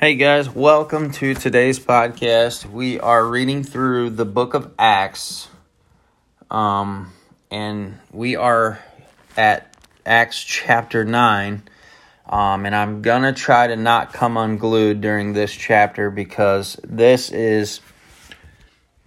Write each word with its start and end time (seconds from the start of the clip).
Hey 0.00 0.14
guys, 0.14 0.48
welcome 0.48 1.10
to 1.10 1.34
today's 1.34 1.78
podcast. 1.78 2.64
We 2.64 2.98
are 2.98 3.22
reading 3.22 3.62
through 3.62 4.08
the 4.08 4.24
book 4.24 4.54
of 4.54 4.72
Acts, 4.78 5.46
um, 6.50 7.12
and 7.50 7.98
we 8.10 8.34
are 8.34 8.82
at 9.36 9.76
Acts 10.06 10.42
chapter 10.42 11.04
9. 11.04 11.64
Um, 12.26 12.64
and 12.64 12.74
I'm 12.74 13.02
gonna 13.02 13.34
try 13.34 13.66
to 13.66 13.76
not 13.76 14.14
come 14.14 14.38
unglued 14.38 15.02
during 15.02 15.34
this 15.34 15.52
chapter 15.52 16.08
because 16.08 16.80
this 16.82 17.30
is 17.30 17.80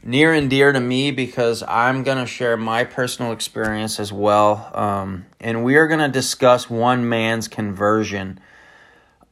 near 0.04 0.32
and 0.32 0.48
dear 0.48 0.72
to 0.72 0.80
me 0.80 1.10
because 1.10 1.64
I'm 1.68 2.04
gonna 2.04 2.28
share 2.28 2.56
my 2.56 2.84
personal 2.84 3.32
experience 3.32 4.00
as 4.00 4.14
well. 4.14 4.70
Um, 4.76 5.26
and 5.40 5.64
we 5.64 5.76
are 5.76 5.88
gonna 5.88 6.08
discuss 6.08 6.70
one 6.70 7.10
man's 7.10 7.48
conversion. 7.48 8.40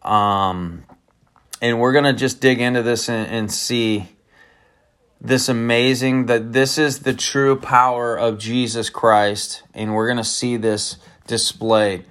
Um, 0.02 0.86
and 1.62 1.80
we're 1.80 1.94
gonna 1.94 2.14
just 2.14 2.42
dig 2.42 2.60
into 2.60 2.82
this 2.82 3.08
and, 3.08 3.30
and 3.32 3.52
see 3.52 4.10
this 5.22 5.48
amazing 5.48 6.26
that 6.26 6.52
this 6.52 6.80
is 6.80 7.00
the 7.00 7.14
true 7.14 7.56
power 7.56 8.18
of 8.18 8.40
Jesus 8.40 8.90
Christ, 8.90 9.62
and 9.74 9.94
we're 9.94 10.08
gonna 10.08 10.24
see 10.24 10.58
this 10.58 10.98
displayed. 11.28 12.06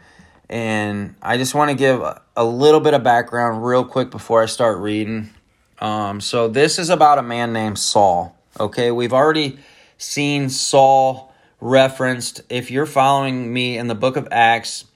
And 0.49 1.15
I 1.23 1.37
just 1.37 1.55
want 1.55 1.71
to 1.71 1.77
give 1.77 2.03
a 2.37 2.45
little 2.45 2.81
bit 2.81 2.95
of 2.95 3.05
background 3.05 3.65
real 3.65 3.85
quick 3.85 4.11
before 4.11 4.43
I 4.43 4.47
start 4.47 4.79
reading. 4.79 5.31
Um, 5.79 6.21
so, 6.21 6.49
this 6.49 6.79
is 6.79 6.91
about 6.91 7.19
a 7.19 7.23
man 7.23 7.53
named 7.53 7.79
Saul. 7.79 8.37
Okay, 8.59 8.91
we've 8.91 9.13
already 9.13 9.61
seen 9.97 10.49
Saul 10.49 11.33
referenced. 11.61 12.43
If 12.49 12.71
you're 12.71 12.87
following 12.87 13.53
me 13.53 13.79
in 13.79 13.87
the 13.87 13.95
book 13.95 14.17
of 14.17 14.27
Acts, 14.33 14.87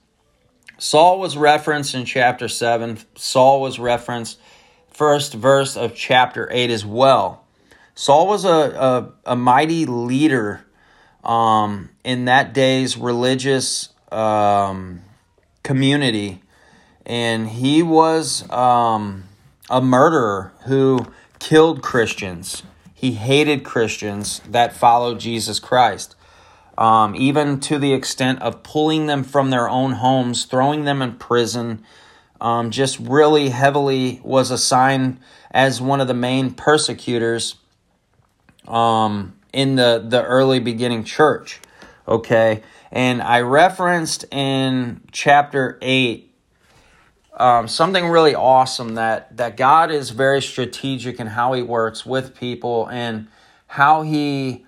Saul 0.77 1.20
was 1.20 1.36
referenced 1.36 1.95
in 1.95 2.05
chapter 2.05 2.48
7. 2.48 2.98
Saul 3.14 3.61
was 3.61 3.78
referenced 3.78 4.41
first 4.95 5.34
verse 5.34 5.77
of 5.77 5.95
chapter 5.95 6.48
8 6.51 6.71
as 6.71 6.87
well. 6.87 7.45
Saul 7.95 8.27
was 8.27 8.45
a, 8.45 8.48
a, 8.48 9.12
a 9.33 9.36
mighty 9.36 9.86
leader 9.86 10.64
um, 11.23 11.91
in 12.05 12.25
that 12.27 12.55
day's 12.55 12.97
religious 12.97 13.91
um, 14.11 15.03
community, 15.62 16.41
and 17.05 17.48
he 17.48 17.83
was 17.83 18.48
um, 18.51 19.25
a 19.69 19.81
murderer 19.81 20.53
who 20.67 21.06
killed 21.39 21.83
Christians. 21.83 22.62
He 22.95 23.12
hated 23.12 23.64
Christians 23.64 24.41
that 24.48 24.75
followed 24.77 25.20
Jesus 25.20 25.58
Christ, 25.58 26.14
um, 26.79 27.14
even 27.14 27.61
to 27.61 27.79
the 27.79 27.92
extent 27.92 28.41
of 28.42 28.62
pulling 28.62 29.06
them 29.06 29.25
from 29.25 29.51
their 29.51 29.69
own 29.69 29.92
homes, 29.92 30.45
throwing 30.45 30.84
them 30.84 31.03
in 31.03 31.17
prison. 31.17 31.84
Um, 32.45 32.70
just 32.70 32.98
really 32.98 33.48
heavily 33.48 34.20
was 34.23 34.50
assigned 34.50 35.19
as 35.50 35.81
one 35.81 36.03
of 36.03 36.09
the 36.09 36.14
main 36.14 36.51
persecutors 36.51 37.55
um, 38.69 39.34
in 39.55 39.77
the, 39.77 40.05
the 40.06 40.23
early 40.23 40.61
beginning 40.61 41.05
church. 41.05 41.59
Okay. 42.06 42.62
And 42.92 43.23
I 43.23 43.41
referenced 43.41 44.27
in 44.31 45.01
chapter 45.11 45.78
8 45.81 46.31
um, 47.36 47.67
something 47.67 48.09
really 48.09 48.34
awesome 48.34 48.97
that, 48.97 49.36
that 49.39 49.56
God 49.56 49.91
is 49.91 50.11
very 50.11 50.42
strategic 50.42 51.19
in 51.20 51.29
how 51.29 51.55
He 51.55 51.62
works 51.62 52.05
with 52.05 52.39
people 52.39 52.86
and 52.89 53.29
how 53.69 54.03
He 54.03 54.67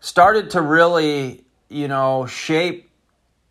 started 0.00 0.48
to 0.52 0.62
really, 0.62 1.44
you 1.68 1.86
know, 1.86 2.24
shape 2.24 2.90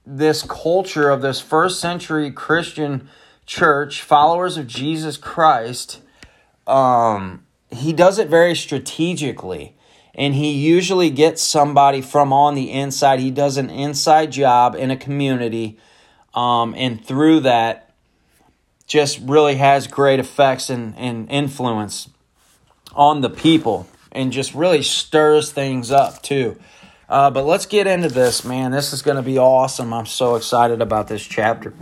this 0.07 0.41
culture 0.41 1.11
of 1.11 1.21
this 1.21 1.39
first 1.39 1.79
century 1.79 2.31
Christian 2.31 3.07
church, 3.49 4.03
followers 4.03 4.57
of 4.57 4.67
Jesus 4.67 5.17
Christ. 5.17 6.01
Um, 6.67 7.45
he 7.71 7.93
does 7.93 8.19
it 8.19 8.29
very 8.29 8.55
strategically 8.55 9.75
and 10.13 10.35
he 10.35 10.51
usually 10.51 11.09
gets 11.09 11.41
somebody 11.41 12.01
from 12.01 12.31
on 12.31 12.53
the 12.53 12.71
inside. 12.71 13.19
He 13.19 13.31
does 13.31 13.57
an 13.57 13.69
inside 13.69 14.31
job 14.31 14.75
in 14.75 14.91
a 14.91 14.97
community, 14.97 15.77
um, 16.33 16.75
and 16.77 17.03
through 17.03 17.39
that, 17.41 17.93
just 18.85 19.19
really 19.19 19.55
has 19.55 19.87
great 19.87 20.19
effects 20.19 20.69
and, 20.69 20.93
and 20.97 21.31
influence 21.31 22.09
on 22.93 23.21
the 23.21 23.29
people, 23.29 23.87
and 24.11 24.33
just 24.33 24.53
really 24.53 24.83
stirs 24.83 25.51
things 25.51 25.89
up 25.89 26.21
too. 26.21 26.59
Uh, 27.07 27.31
but 27.31 27.45
let's 27.45 27.65
get 27.65 27.87
into 27.87 28.09
this, 28.09 28.43
man. 28.43 28.71
This 28.71 28.91
is 28.91 29.01
going 29.01 29.17
to 29.17 29.23
be 29.23 29.39
awesome. 29.39 29.93
I'm 29.93 30.05
so 30.05 30.35
excited 30.35 30.81
about 30.81 31.07
this 31.07 31.23
chapter. 31.23 31.73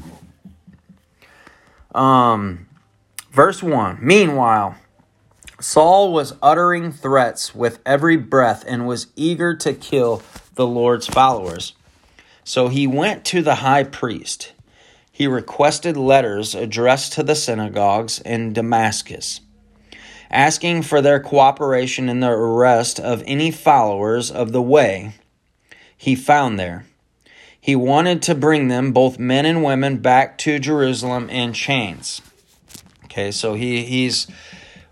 Um, 1.94 2.68
verse 3.32 3.64
1 3.64 4.00
Meanwhile, 4.02 4.78
Saul 5.60 6.14
was 6.14 6.36
uttering 6.42 6.92
threats 6.92 7.56
with 7.56 7.80
every 7.86 8.18
breath 8.18 8.64
and 8.68 8.88
was 8.88 9.08
eager 9.16 9.56
to 9.56 9.74
kill 9.74 10.22
the 10.54 10.68
Lord's 10.68 11.08
followers. 11.08 11.74
So 12.44 12.68
he 12.68 12.86
went 12.86 13.26
to 13.26 13.42
the 13.42 13.56
high 13.56 13.84
priest. 13.84 14.54
He 15.12 15.26
requested 15.26 15.98
letters 15.98 16.54
addressed 16.54 17.14
to 17.14 17.24
the 17.24 17.34
synagogues 17.34 18.20
in 18.22 18.54
Damascus, 18.54 19.42
asking 20.30 20.84
for 20.84 21.02
their 21.02 21.20
cooperation 21.20 22.08
in 22.08 22.20
the 22.20 22.30
arrest 22.30 23.00
of 23.00 23.24
any 23.26 23.50
followers 23.50 24.30
of 24.30 24.52
the 24.52 24.62
way 24.62 25.14
he 25.98 26.16
found 26.16 26.60
there. 26.60 26.86
He 27.68 27.76
wanted 27.76 28.22
to 28.22 28.34
bring 28.34 28.70
them, 28.70 28.94
both 28.94 29.20
men 29.20 29.46
and 29.46 29.62
women, 29.62 29.98
back 29.98 30.38
to 30.38 30.58
Jerusalem 30.58 31.30
in 31.30 31.52
chains. 31.52 32.22
Okay, 33.04 33.30
so 33.30 33.56
he, 33.56 33.84
he's 33.84 34.26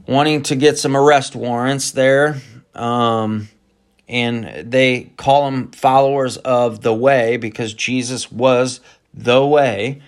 wanting 0.05 0.43
to 0.43 0.57
get 0.57 0.77
some 0.77 0.93
arrest 0.93 1.37
warrants 1.37 1.91
there. 1.91 2.41
Um, 2.73 3.47
and 4.09 4.69
they 4.69 5.13
call 5.15 5.45
them 5.45 5.71
followers 5.71 6.35
of 6.35 6.81
the 6.81 6.93
way 6.93 7.37
because 7.37 7.73
Jesus 7.73 8.29
was 8.29 8.81
the 9.13 9.45
way. 9.45 10.01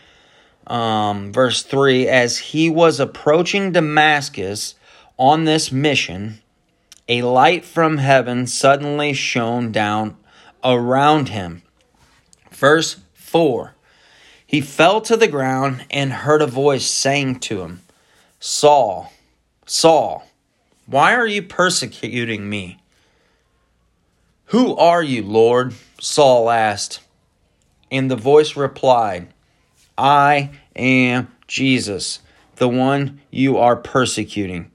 Um, 0.67 1.31
verse 1.31 1.63
3 1.63 2.09
As 2.09 2.37
he 2.37 2.69
was 2.69 2.99
approaching 2.99 3.71
Damascus 3.71 4.75
on 5.15 5.45
this 5.45 5.71
mission, 5.71 6.41
a 7.07 7.21
light 7.21 7.63
from 7.63 7.99
heaven 7.99 8.45
suddenly 8.45 9.13
shone 9.13 9.71
down 9.71 10.17
around 10.65 11.29
him. 11.29 11.61
Verse 12.57 12.97
4 13.13 13.75
He 14.45 14.61
fell 14.61 14.99
to 15.01 15.15
the 15.15 15.27
ground 15.27 15.85
and 15.91 16.11
heard 16.11 16.41
a 16.41 16.47
voice 16.47 16.87
saying 16.87 17.39
to 17.41 17.61
him, 17.61 17.81
Saul, 18.39 19.13
Saul, 19.67 20.27
why 20.87 21.13
are 21.13 21.27
you 21.27 21.43
persecuting 21.43 22.49
me? 22.49 22.79
Who 24.45 24.75
are 24.75 25.03
you, 25.03 25.21
Lord? 25.21 25.75
Saul 26.01 26.49
asked. 26.49 27.01
And 27.91 28.09
the 28.09 28.15
voice 28.15 28.55
replied, 28.55 29.27
I 29.95 30.49
am 30.75 31.27
Jesus, 31.47 32.19
the 32.55 32.67
one 32.67 33.21
you 33.29 33.57
are 33.57 33.75
persecuting. 33.75 34.71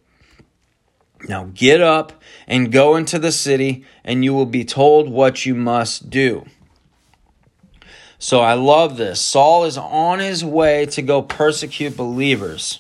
Now 1.29 1.51
get 1.53 1.81
up 1.81 2.13
and 2.47 2.71
go 2.71 2.95
into 2.95 3.19
the 3.19 3.33
city, 3.33 3.85
and 4.05 4.25
you 4.25 4.35
will 4.35 4.47
be 4.47 4.65
told 4.65 5.09
what 5.09 5.45
you 5.45 5.55
must 5.57 6.11
do. 6.11 6.47
So 8.23 8.39
I 8.39 8.55
love 8.55 8.99
this. 8.99 9.21
Saul 9.21 9.65
is 9.65 9.77
on 9.77 10.21
his 10.21 10.45
way 10.45 10.87
to 10.87 11.03
go 11.03 11.23
persecute 11.23 11.97
believers 11.97 12.79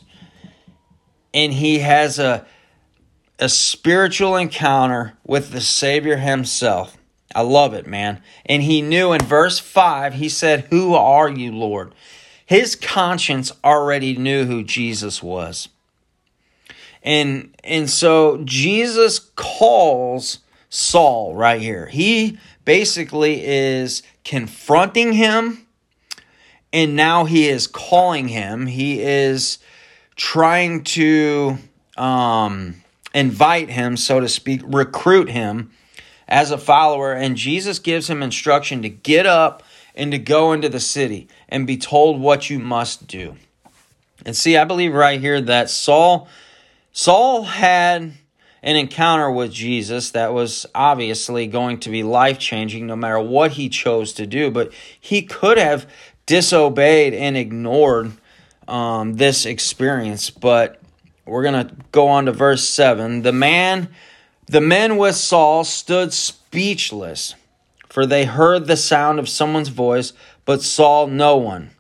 and 1.35 1.53
he 1.53 1.81
has 1.81 2.21
a 2.21 2.47
a 3.41 3.49
spiritual 3.49 4.37
encounter 4.37 5.15
with 5.27 5.51
the 5.51 5.61
Savior 5.61 6.19
himself. 6.19 6.97
I 7.35 7.41
love 7.41 7.75
it, 7.75 7.89
man. 7.89 8.23
And 8.47 8.63
he 8.63 8.81
knew 8.81 9.13
in 9.13 9.21
verse 9.21 9.59
5, 9.59 10.15
he 10.15 10.29
said, 10.29 10.67
Who 10.71 10.95
are 10.95 11.29
you, 11.29 11.51
Lord? 11.51 11.93
His 12.47 12.77
conscience 12.77 13.51
already 13.65 14.17
knew 14.17 14.45
who 14.45 14.63
Jesus 14.63 15.25
was. 15.25 15.69
And, 17.03 17.53
and 17.65 17.91
so 17.91 18.43
Jesus 18.45 19.19
calls 19.19 20.38
Saul 20.69 21.35
right 21.35 21.61
here. 21.61 21.87
He 21.87 22.38
basically 22.64 23.44
is 23.44 24.03
confronting 24.25 25.12
him, 25.12 25.67
and 26.73 26.97
now 26.97 27.25
he 27.25 27.49
is 27.49 27.67
calling 27.67 28.29
him. 28.29 28.67
He 28.67 29.00
is 29.00 29.59
trying 30.17 30.85
to 30.85 31.59
um, 31.97 32.82
invite 33.14 33.70
him, 33.70 33.97
so 33.97 34.20
to 34.20 34.29
speak, 34.29 34.62
recruit 34.64 35.29
him 35.29 35.70
as 36.29 36.50
a 36.50 36.59
follower. 36.59 37.12
And 37.12 37.37
Jesus 37.37 37.79
gives 37.79 38.09
him 38.09 38.23
instruction 38.23 38.82
to 38.82 38.88
get 38.88 39.26
up 39.26 39.62
and 39.94 40.11
to 40.12 40.19
go 40.19 40.53
into 40.53 40.69
the 40.69 40.81
city 40.81 41.29
and 41.49 41.67
be 41.67 41.76
told 41.76 42.20
what 42.20 42.49
you 42.49 42.59
must 42.59 43.06
do. 43.06 43.37
And 44.25 44.37
see, 44.37 44.56
I 44.56 44.64
believe 44.64 44.94
right 44.94 45.20
here 45.20 45.41
that 45.41 45.69
Saul 45.69 46.29
Saul 46.93 47.44
had 47.44 48.12
an 48.62 48.76
encounter 48.76 49.31
with 49.31 49.53
Jesus 49.53 50.11
that 50.12 50.32
was 50.32 50.67
obviously 50.75 51.47
going 51.47 51.81
to 51.81 51.91
be 51.91 52.03
life 52.03 52.38
changing 52.38 52.87
no 52.87 52.97
matter 52.97 53.20
what 53.20 53.53
he 53.53 53.69
chose 53.69 54.12
to 54.14 54.26
do, 54.26 54.50
but 54.50 54.73
he 55.00 55.23
could 55.23 55.59
have 55.59 55.88
disobeyed 56.26 57.14
and 57.14 57.37
ignored 57.37 58.12
um, 58.69 59.14
this 59.14 59.44
experience, 59.44 60.31
but 60.31 60.81
we're 61.26 61.43
going 61.43 61.67
to 61.67 61.75
go 61.91 62.09
on 62.09 62.26
to 62.26 62.32
verse 62.32 62.69
7. 62.69 63.23
The 63.23 63.32
man 63.32 63.88
the 64.47 64.61
men 64.61 64.99
with 64.99 65.17
Saul 65.17 65.64
stood 65.64 66.12
speechless, 66.12 67.35
for 67.88 68.05
they 68.05 68.25
heard 68.25 68.67
the 68.67 68.76
sound 68.76 69.19
of 69.19 69.29
someone's 69.29 69.69
voice, 69.69 70.12
but 70.44 70.62
saw 70.62 71.06
no 71.06 71.37
one. 71.37 71.70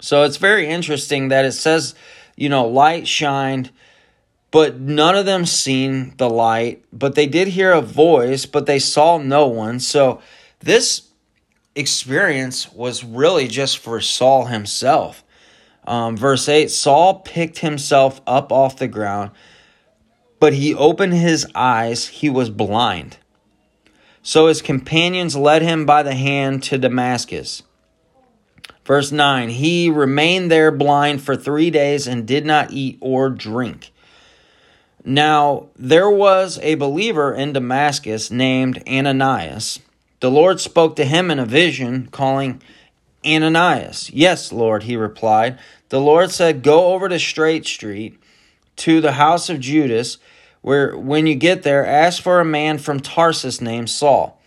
So 0.00 0.24
it's 0.24 0.36
very 0.36 0.66
interesting 0.66 1.28
that 1.28 1.44
it 1.44 1.52
says, 1.52 1.94
you 2.36 2.48
know, 2.48 2.66
light 2.66 3.06
shined, 3.08 3.70
but 4.52 4.78
none 4.78 5.16
of 5.16 5.24
them 5.24 5.46
seen 5.46 6.14
the 6.18 6.30
light, 6.30 6.84
but 6.92 7.16
they 7.16 7.26
did 7.26 7.48
hear 7.48 7.72
a 7.72 7.80
voice, 7.80 8.46
but 8.46 8.66
they 8.66 8.78
saw 8.78 9.16
no 9.18 9.48
one. 9.48 9.80
So 9.80 10.20
this 10.60 11.08
experience 11.74 12.70
was 12.70 13.02
really 13.02 13.48
just 13.48 13.78
for 13.78 14.00
Saul 14.00 14.44
himself. 14.44 15.24
Um, 15.86 16.18
verse 16.18 16.48
8 16.48 16.70
Saul 16.70 17.20
picked 17.20 17.58
himself 17.58 18.20
up 18.26 18.52
off 18.52 18.76
the 18.76 18.86
ground, 18.86 19.30
but 20.38 20.52
he 20.52 20.74
opened 20.74 21.14
his 21.14 21.46
eyes, 21.54 22.06
he 22.08 22.28
was 22.28 22.50
blind. 22.50 23.16
So 24.22 24.48
his 24.48 24.60
companions 24.60 25.34
led 25.34 25.62
him 25.62 25.86
by 25.86 26.02
the 26.02 26.14
hand 26.14 26.62
to 26.64 26.76
Damascus. 26.76 27.62
Verse 28.84 29.10
9 29.10 29.48
He 29.48 29.88
remained 29.88 30.50
there 30.50 30.70
blind 30.70 31.22
for 31.22 31.36
three 31.36 31.70
days 31.70 32.06
and 32.06 32.26
did 32.26 32.44
not 32.44 32.70
eat 32.70 32.98
or 33.00 33.30
drink. 33.30 33.91
Now, 35.04 35.66
there 35.76 36.10
was 36.10 36.58
a 36.62 36.76
believer 36.76 37.34
in 37.34 37.52
Damascus 37.52 38.30
named 38.30 38.82
Ananias. 38.86 39.80
The 40.20 40.30
Lord 40.30 40.60
spoke 40.60 40.94
to 40.96 41.04
him 41.04 41.30
in 41.30 41.40
a 41.40 41.46
vision, 41.46 42.06
calling 42.12 42.62
Ananias. 43.26 44.10
Yes, 44.10 44.52
Lord, 44.52 44.84
he 44.84 44.96
replied. 44.96 45.58
The 45.88 46.00
Lord 46.00 46.30
said, 46.30 46.62
Go 46.62 46.92
over 46.92 47.08
to 47.08 47.18
Straight 47.18 47.66
Street 47.66 48.18
to 48.76 49.00
the 49.00 49.12
house 49.12 49.48
of 49.48 49.60
Judas, 49.60 50.18
where 50.60 50.96
when 50.96 51.26
you 51.26 51.34
get 51.34 51.64
there, 51.64 51.84
ask 51.84 52.22
for 52.22 52.38
a 52.38 52.44
man 52.44 52.78
from 52.78 53.00
Tarsus 53.00 53.60
named 53.60 53.90
Saul. 53.90 54.40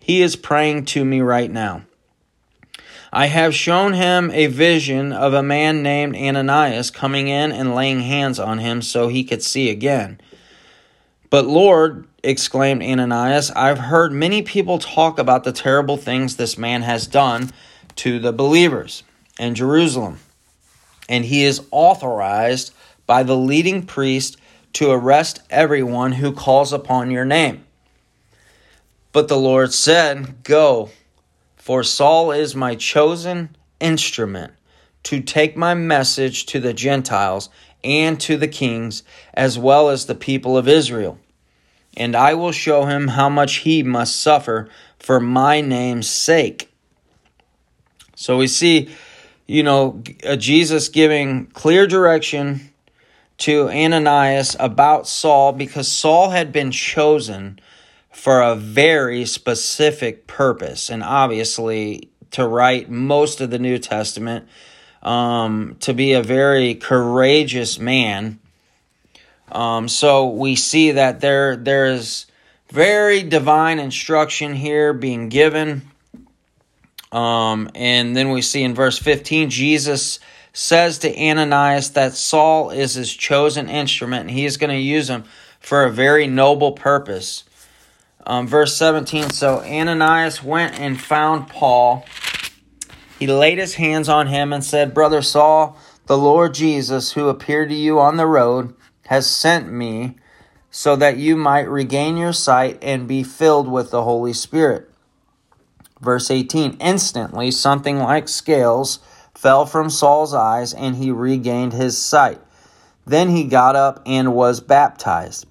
He 0.00 0.22
is 0.22 0.34
praying 0.34 0.86
to 0.86 1.04
me 1.04 1.20
right 1.20 1.50
now. 1.50 1.82
I 3.12 3.26
have 3.26 3.54
shown 3.54 3.94
him 3.94 4.30
a 4.30 4.46
vision 4.46 5.12
of 5.12 5.34
a 5.34 5.42
man 5.42 5.82
named 5.82 6.14
Ananias 6.14 6.90
coming 6.90 7.26
in 7.26 7.50
and 7.50 7.74
laying 7.74 8.00
hands 8.00 8.38
on 8.38 8.58
him 8.58 8.82
so 8.82 9.08
he 9.08 9.24
could 9.24 9.42
see 9.42 9.68
again. 9.68 10.20
But 11.28 11.46
Lord, 11.46 12.06
exclaimed 12.22 12.82
Ananias, 12.82 13.50
I've 13.52 13.78
heard 13.78 14.12
many 14.12 14.42
people 14.42 14.78
talk 14.78 15.18
about 15.18 15.42
the 15.42 15.52
terrible 15.52 15.96
things 15.96 16.36
this 16.36 16.56
man 16.56 16.82
has 16.82 17.06
done 17.06 17.50
to 17.96 18.20
the 18.20 18.32
believers 18.32 19.02
in 19.38 19.54
Jerusalem. 19.54 20.18
And 21.08 21.24
he 21.24 21.44
is 21.44 21.66
authorized 21.72 22.72
by 23.06 23.24
the 23.24 23.36
leading 23.36 23.84
priest 23.84 24.36
to 24.74 24.92
arrest 24.92 25.42
everyone 25.50 26.12
who 26.12 26.32
calls 26.32 26.72
upon 26.72 27.10
your 27.10 27.24
name. 27.24 27.64
But 29.12 29.26
the 29.26 29.36
Lord 29.36 29.72
said, 29.72 30.44
Go 30.44 30.90
for 31.70 31.84
Saul 31.84 32.32
is 32.32 32.56
my 32.56 32.74
chosen 32.74 33.56
instrument 33.78 34.54
to 35.04 35.20
take 35.20 35.56
my 35.56 35.72
message 35.72 36.46
to 36.46 36.58
the 36.58 36.74
Gentiles 36.74 37.48
and 37.84 38.20
to 38.22 38.36
the 38.36 38.48
kings, 38.48 39.04
as 39.34 39.56
well 39.56 39.88
as 39.88 40.06
the 40.06 40.16
people 40.16 40.58
of 40.58 40.66
Israel. 40.66 41.16
And 41.96 42.16
I 42.16 42.34
will 42.34 42.50
show 42.50 42.86
him 42.86 43.06
how 43.06 43.28
much 43.28 43.58
he 43.58 43.84
must 43.84 44.18
suffer 44.18 44.68
for 44.98 45.20
my 45.20 45.60
name's 45.60 46.10
sake. 46.10 46.72
So 48.16 48.36
we 48.36 48.48
see, 48.48 48.90
you 49.46 49.62
know, 49.62 50.02
uh, 50.26 50.34
Jesus 50.34 50.88
giving 50.88 51.46
clear 51.46 51.86
direction 51.86 52.72
to 53.38 53.68
Ananias 53.68 54.56
about 54.58 55.06
Saul 55.06 55.52
because 55.52 55.86
Saul 55.86 56.30
had 56.30 56.50
been 56.50 56.72
chosen 56.72 57.60
for 58.10 58.40
a 58.40 58.54
very 58.54 59.24
specific 59.24 60.26
purpose. 60.26 60.90
And 60.90 61.02
obviously, 61.02 62.10
to 62.32 62.46
write 62.46 62.90
most 62.90 63.40
of 63.40 63.50
the 63.50 63.58
New 63.58 63.78
Testament, 63.78 64.48
um, 65.02 65.76
to 65.80 65.94
be 65.94 66.12
a 66.12 66.22
very 66.22 66.74
courageous 66.74 67.78
man. 67.78 68.38
Um, 69.50 69.88
so 69.88 70.28
we 70.28 70.56
see 70.56 70.92
that 70.92 71.20
there 71.20 71.56
there 71.56 71.86
is 71.86 72.26
very 72.68 73.22
divine 73.22 73.78
instruction 73.78 74.54
here 74.54 74.92
being 74.92 75.28
given. 75.28 75.82
Um, 77.10 77.70
and 77.74 78.16
then 78.16 78.30
we 78.30 78.42
see 78.42 78.62
in 78.62 78.74
verse 78.74 78.98
15, 78.98 79.50
Jesus 79.50 80.20
says 80.52 80.98
to 80.98 81.16
Ananias 81.16 81.90
that 81.90 82.14
Saul 82.14 82.70
is 82.70 82.94
his 82.94 83.12
chosen 83.12 83.68
instrument 83.68 84.22
and 84.22 84.30
he 84.30 84.44
is 84.44 84.56
going 84.56 84.70
to 84.70 84.76
use 84.76 85.10
him 85.10 85.24
for 85.58 85.84
a 85.84 85.90
very 85.90 86.26
noble 86.26 86.72
purpose. 86.72 87.44
Um, 88.26 88.46
verse 88.46 88.76
17 88.76 89.30
So 89.30 89.60
Ananias 89.60 90.42
went 90.42 90.78
and 90.78 91.00
found 91.00 91.48
Paul. 91.48 92.04
He 93.18 93.26
laid 93.26 93.58
his 93.58 93.74
hands 93.74 94.08
on 94.08 94.28
him 94.28 94.52
and 94.52 94.64
said, 94.64 94.94
Brother 94.94 95.22
Saul, 95.22 95.78
the 96.06 96.18
Lord 96.18 96.54
Jesus, 96.54 97.12
who 97.12 97.28
appeared 97.28 97.68
to 97.68 97.74
you 97.74 98.00
on 98.00 98.16
the 98.16 98.26
road, 98.26 98.74
has 99.06 99.28
sent 99.28 99.70
me 99.70 100.16
so 100.70 100.96
that 100.96 101.16
you 101.16 101.36
might 101.36 101.68
regain 101.68 102.16
your 102.16 102.32
sight 102.32 102.78
and 102.82 103.08
be 103.08 103.22
filled 103.22 103.68
with 103.68 103.90
the 103.90 104.04
Holy 104.04 104.32
Spirit. 104.32 104.90
Verse 106.00 106.30
18 106.30 106.78
Instantly, 106.80 107.50
something 107.50 107.98
like 107.98 108.28
scales 108.28 109.00
fell 109.34 109.66
from 109.66 109.90
Saul's 109.90 110.34
eyes, 110.34 110.72
and 110.72 110.96
he 110.96 111.10
regained 111.10 111.72
his 111.72 111.96
sight. 112.00 112.40
Then 113.06 113.30
he 113.30 113.44
got 113.44 113.76
up 113.76 114.02
and 114.06 114.34
was 114.34 114.60
baptized. 114.60 115.46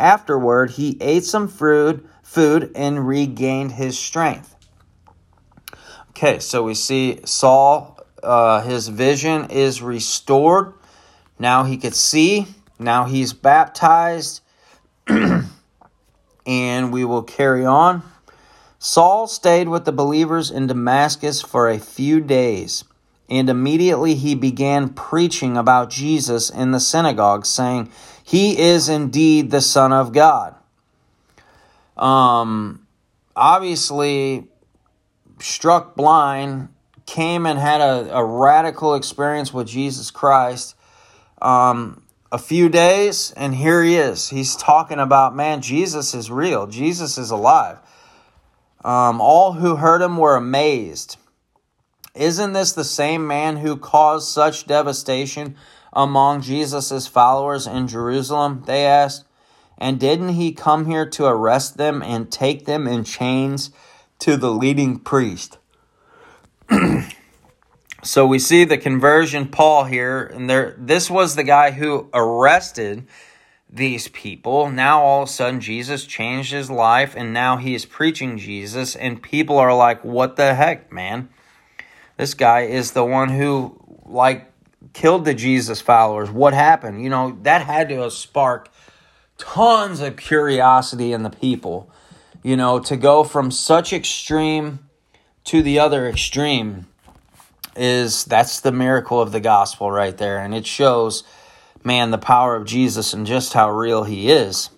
Afterward, 0.00 0.70
he 0.70 0.96
ate 1.02 1.24
some 1.24 1.46
fruit 1.46 2.08
food 2.22 2.72
and 2.74 3.06
regained 3.06 3.72
his 3.72 3.98
strength. 3.98 4.56
Okay, 6.10 6.38
so 6.38 6.62
we 6.62 6.74
see 6.74 7.20
Saul, 7.26 7.98
uh, 8.22 8.62
his 8.62 8.88
vision 8.88 9.50
is 9.50 9.82
restored. 9.82 10.72
Now 11.38 11.64
he 11.64 11.76
could 11.76 11.94
see. 11.94 12.46
Now 12.78 13.04
he's 13.04 13.34
baptized. 13.34 14.40
and 16.46 16.92
we 16.92 17.04
will 17.04 17.22
carry 17.22 17.66
on. 17.66 18.02
Saul 18.78 19.26
stayed 19.26 19.68
with 19.68 19.84
the 19.84 19.92
believers 19.92 20.50
in 20.50 20.66
Damascus 20.66 21.42
for 21.42 21.68
a 21.68 21.78
few 21.78 22.20
days, 22.20 22.84
and 23.28 23.50
immediately 23.50 24.14
he 24.14 24.34
began 24.34 24.88
preaching 24.88 25.58
about 25.58 25.90
Jesus 25.90 26.48
in 26.48 26.70
the 26.70 26.80
synagogue, 26.80 27.44
saying, 27.44 27.90
He 28.30 28.56
is 28.60 28.88
indeed 28.88 29.50
the 29.50 29.60
Son 29.60 29.92
of 29.92 30.12
God. 30.12 30.54
Um, 31.96 32.86
obviously, 33.34 34.46
struck 35.40 35.96
blind, 35.96 36.68
came 37.06 37.44
and 37.44 37.58
had 37.58 37.80
a, 37.80 38.18
a 38.18 38.24
radical 38.24 38.94
experience 38.94 39.52
with 39.52 39.66
Jesus 39.66 40.12
Christ. 40.12 40.76
Um, 41.42 42.04
a 42.30 42.38
few 42.38 42.68
days, 42.68 43.32
and 43.36 43.52
here 43.52 43.82
he 43.82 43.96
is. 43.96 44.28
He's 44.28 44.54
talking 44.54 45.00
about, 45.00 45.34
man, 45.34 45.60
Jesus 45.60 46.14
is 46.14 46.30
real. 46.30 46.68
Jesus 46.68 47.18
is 47.18 47.32
alive. 47.32 47.78
Um, 48.84 49.20
all 49.20 49.54
who 49.54 49.74
heard 49.74 50.02
him 50.02 50.16
were 50.16 50.36
amazed. 50.36 51.16
Isn't 52.14 52.52
this 52.52 52.70
the 52.70 52.84
same 52.84 53.26
man 53.26 53.56
who 53.56 53.76
caused 53.76 54.28
such 54.28 54.68
devastation 54.68 55.56
among 55.92 56.42
Jesus' 56.42 57.06
followers 57.06 57.66
in 57.66 57.88
Jerusalem? 57.88 58.62
They 58.66 58.86
asked. 58.86 59.24
And 59.78 59.98
didn't 59.98 60.30
he 60.30 60.52
come 60.52 60.86
here 60.86 61.08
to 61.10 61.24
arrest 61.24 61.78
them 61.78 62.02
and 62.02 62.30
take 62.30 62.66
them 62.66 62.86
in 62.86 63.02
chains 63.02 63.70
to 64.18 64.36
the 64.36 64.50
leading 64.50 64.98
priest? 64.98 65.56
so 68.02 68.26
we 68.26 68.38
see 68.38 68.64
the 68.64 68.76
conversion 68.76 69.48
Paul 69.48 69.84
here, 69.84 70.22
and 70.22 70.50
there 70.50 70.76
this 70.78 71.10
was 71.10 71.34
the 71.34 71.44
guy 71.44 71.70
who 71.70 72.10
arrested 72.12 73.06
these 73.72 74.08
people. 74.08 74.68
Now 74.68 75.00
all 75.00 75.22
of 75.22 75.28
a 75.28 75.32
sudden 75.32 75.60
Jesus 75.60 76.04
changed 76.04 76.52
his 76.52 76.70
life 76.70 77.14
and 77.16 77.32
now 77.32 77.56
he 77.56 77.74
is 77.74 77.84
preaching 77.84 78.36
Jesus 78.36 78.96
and 78.96 79.22
people 79.22 79.58
are 79.58 79.74
like, 79.74 80.04
"What 80.04 80.36
the 80.36 80.54
heck, 80.54 80.92
man?" 80.92 81.28
This 82.16 82.34
guy 82.34 82.62
is 82.62 82.92
the 82.92 83.04
one 83.04 83.28
who 83.28 83.78
like 84.04 84.49
killed 84.92 85.24
the 85.24 85.34
Jesus 85.34 85.80
followers. 85.80 86.30
What 86.30 86.54
happened? 86.54 87.02
You 87.02 87.10
know, 87.10 87.38
that 87.42 87.62
had 87.62 87.88
to 87.90 88.10
spark 88.10 88.68
tons 89.38 90.00
of 90.00 90.16
curiosity 90.16 91.12
in 91.12 91.22
the 91.22 91.30
people. 91.30 91.90
You 92.42 92.56
know, 92.56 92.80
to 92.80 92.96
go 92.96 93.24
from 93.24 93.50
such 93.50 93.92
extreme 93.92 94.80
to 95.44 95.62
the 95.62 95.78
other 95.78 96.08
extreme 96.08 96.86
is 97.76 98.24
that's 98.24 98.60
the 98.60 98.72
miracle 98.72 99.20
of 99.20 99.32
the 99.32 99.40
gospel 99.40 99.90
right 99.90 100.16
there. 100.16 100.38
And 100.38 100.54
it 100.54 100.66
shows, 100.66 101.24
man, 101.84 102.10
the 102.10 102.18
power 102.18 102.56
of 102.56 102.66
Jesus 102.66 103.12
and 103.12 103.26
just 103.26 103.52
how 103.52 103.70
real 103.70 104.04
he 104.04 104.30
is. 104.30 104.70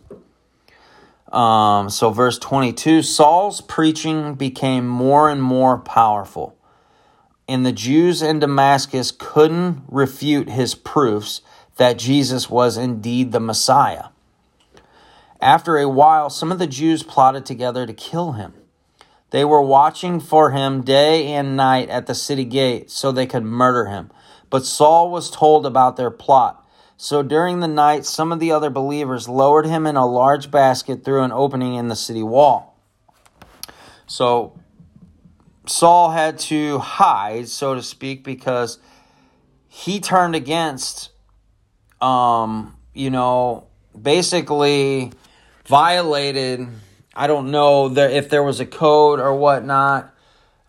Um, 1.33 1.89
so, 1.89 2.11
verse 2.11 2.39
22 2.39 3.03
Saul's 3.03 3.63
preaching 3.63 4.35
became 4.35 4.87
more 4.87 5.31
and 5.31 5.43
more 5.43 5.79
powerful, 5.79 6.59
and 7.49 7.67
the 7.67 7.73
Jews 7.73 8.23
in 8.23 8.39
Damascus 8.39 9.11
couldn't 9.11 9.83
refute 9.89 10.49
his 10.49 10.75
proofs 10.75 11.43
that 11.77 11.99
Jesus 11.99 12.49
was 12.49 12.77
indeed 12.77 13.33
the 13.33 13.41
Messiah. 13.41 14.07
After 15.41 15.77
a 15.77 15.89
while, 15.89 16.31
some 16.31 16.53
of 16.53 16.59
the 16.59 16.67
Jews 16.67 17.03
plotted 17.03 17.45
together 17.45 17.85
to 17.87 17.93
kill 17.93 18.33
him. 18.33 18.55
They 19.31 19.45
were 19.45 19.63
watching 19.63 20.21
for 20.21 20.51
him 20.51 20.83
day 20.83 21.29
and 21.29 21.57
night 21.57 21.89
at 21.89 22.07
the 22.07 22.15
city 22.15 22.45
gate 22.45 22.91
so 22.91 23.11
they 23.11 23.27
could 23.27 23.43
murder 23.43 23.87
him. 23.87 24.11
But 24.51 24.67
Saul 24.67 25.11
was 25.11 25.31
told 25.31 25.65
about 25.65 25.97
their 25.97 26.11
plot. 26.11 26.65
So 26.97 27.23
during 27.23 27.59
the 27.59 27.67
night, 27.67 28.05
some 28.05 28.31
of 28.31 28.39
the 28.39 28.53
other 28.53 28.71
believers 28.71 29.29
lowered 29.29 29.67
him 29.67 29.87
in 29.87 29.97
a 29.97 30.07
large 30.07 30.51
basket 30.51 31.05
through 31.05 31.23
an 31.23 31.33
opening 31.33 31.75
in 31.75 31.89
the 31.89 31.97
city 31.97 32.23
wall. 32.23 32.79
So 34.07 34.57
Saul 35.67 36.11
had 36.11 36.39
to 36.41 36.79
hide, 36.79 37.49
so 37.49 37.75
to 37.75 37.83
speak, 37.83 38.25
because 38.25 38.79
he 39.69 40.01
turned 40.01 40.35
against, 40.35 41.11
um, 42.01 42.77
you 42.93 43.11
know, 43.11 43.69
basically 44.01 45.13
violated. 45.67 46.67
I 47.15 47.27
don't 47.27 47.51
know 47.51 47.97
if 47.97 48.29
there 48.29 48.43
was 48.43 48.61
a 48.61 48.67
code 48.67 49.21
or 49.21 49.35
whatnot. 49.35 50.13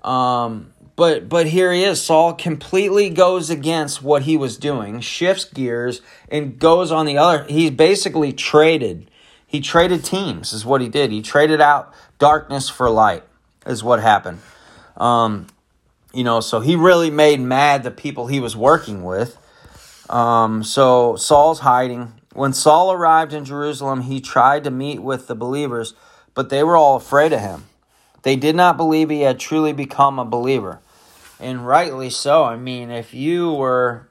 Um, 0.03 0.73
but 0.95 1.27
but 1.27 1.47
here 1.47 1.71
he 1.71 1.83
is. 1.83 2.01
Saul 2.01 2.33
completely 2.33 3.09
goes 3.09 3.49
against 3.49 4.03
what 4.03 4.23
he 4.23 4.37
was 4.37 4.57
doing, 4.57 4.99
shifts 4.99 5.45
gears, 5.45 6.01
and 6.29 6.59
goes 6.59 6.91
on 6.91 7.05
the 7.05 7.17
other. 7.17 7.45
He's 7.45 7.71
basically 7.71 8.31
traded. 8.31 9.09
He 9.47 9.59
traded 9.59 10.03
teams, 10.03 10.53
is 10.53 10.65
what 10.65 10.81
he 10.81 10.89
did. 10.89 11.11
He 11.11 11.21
traded 11.21 11.61
out 11.61 11.93
darkness 12.19 12.69
for 12.69 12.89
light, 12.89 13.23
is 13.65 13.83
what 13.83 14.01
happened. 14.01 14.39
Um, 14.97 15.47
you 16.13 16.23
know, 16.23 16.39
so 16.39 16.59
he 16.59 16.75
really 16.75 17.09
made 17.09 17.39
mad 17.39 17.83
the 17.83 17.91
people 17.91 18.27
he 18.27 18.39
was 18.39 18.55
working 18.55 19.03
with. 19.03 19.37
Um, 20.09 20.63
so 20.63 21.15
Saul's 21.15 21.59
hiding. 21.59 22.13
When 22.33 22.53
Saul 22.53 22.91
arrived 22.91 23.33
in 23.33 23.45
Jerusalem, 23.45 24.01
he 24.01 24.21
tried 24.21 24.63
to 24.65 24.71
meet 24.71 25.01
with 25.01 25.27
the 25.27 25.35
believers, 25.35 25.93
but 26.33 26.49
they 26.49 26.63
were 26.63 26.77
all 26.77 26.95
afraid 26.95 27.33
of 27.33 27.39
him. 27.39 27.65
They 28.23 28.35
did 28.35 28.55
not 28.55 28.77
believe 28.77 29.09
he 29.09 29.21
had 29.21 29.39
truly 29.39 29.73
become 29.73 30.19
a 30.19 30.25
believer. 30.25 30.79
And 31.39 31.67
rightly 31.67 32.09
so. 32.09 32.43
I 32.43 32.55
mean, 32.55 32.89
if 32.89 33.13
you 33.13 33.51
were 33.51 34.07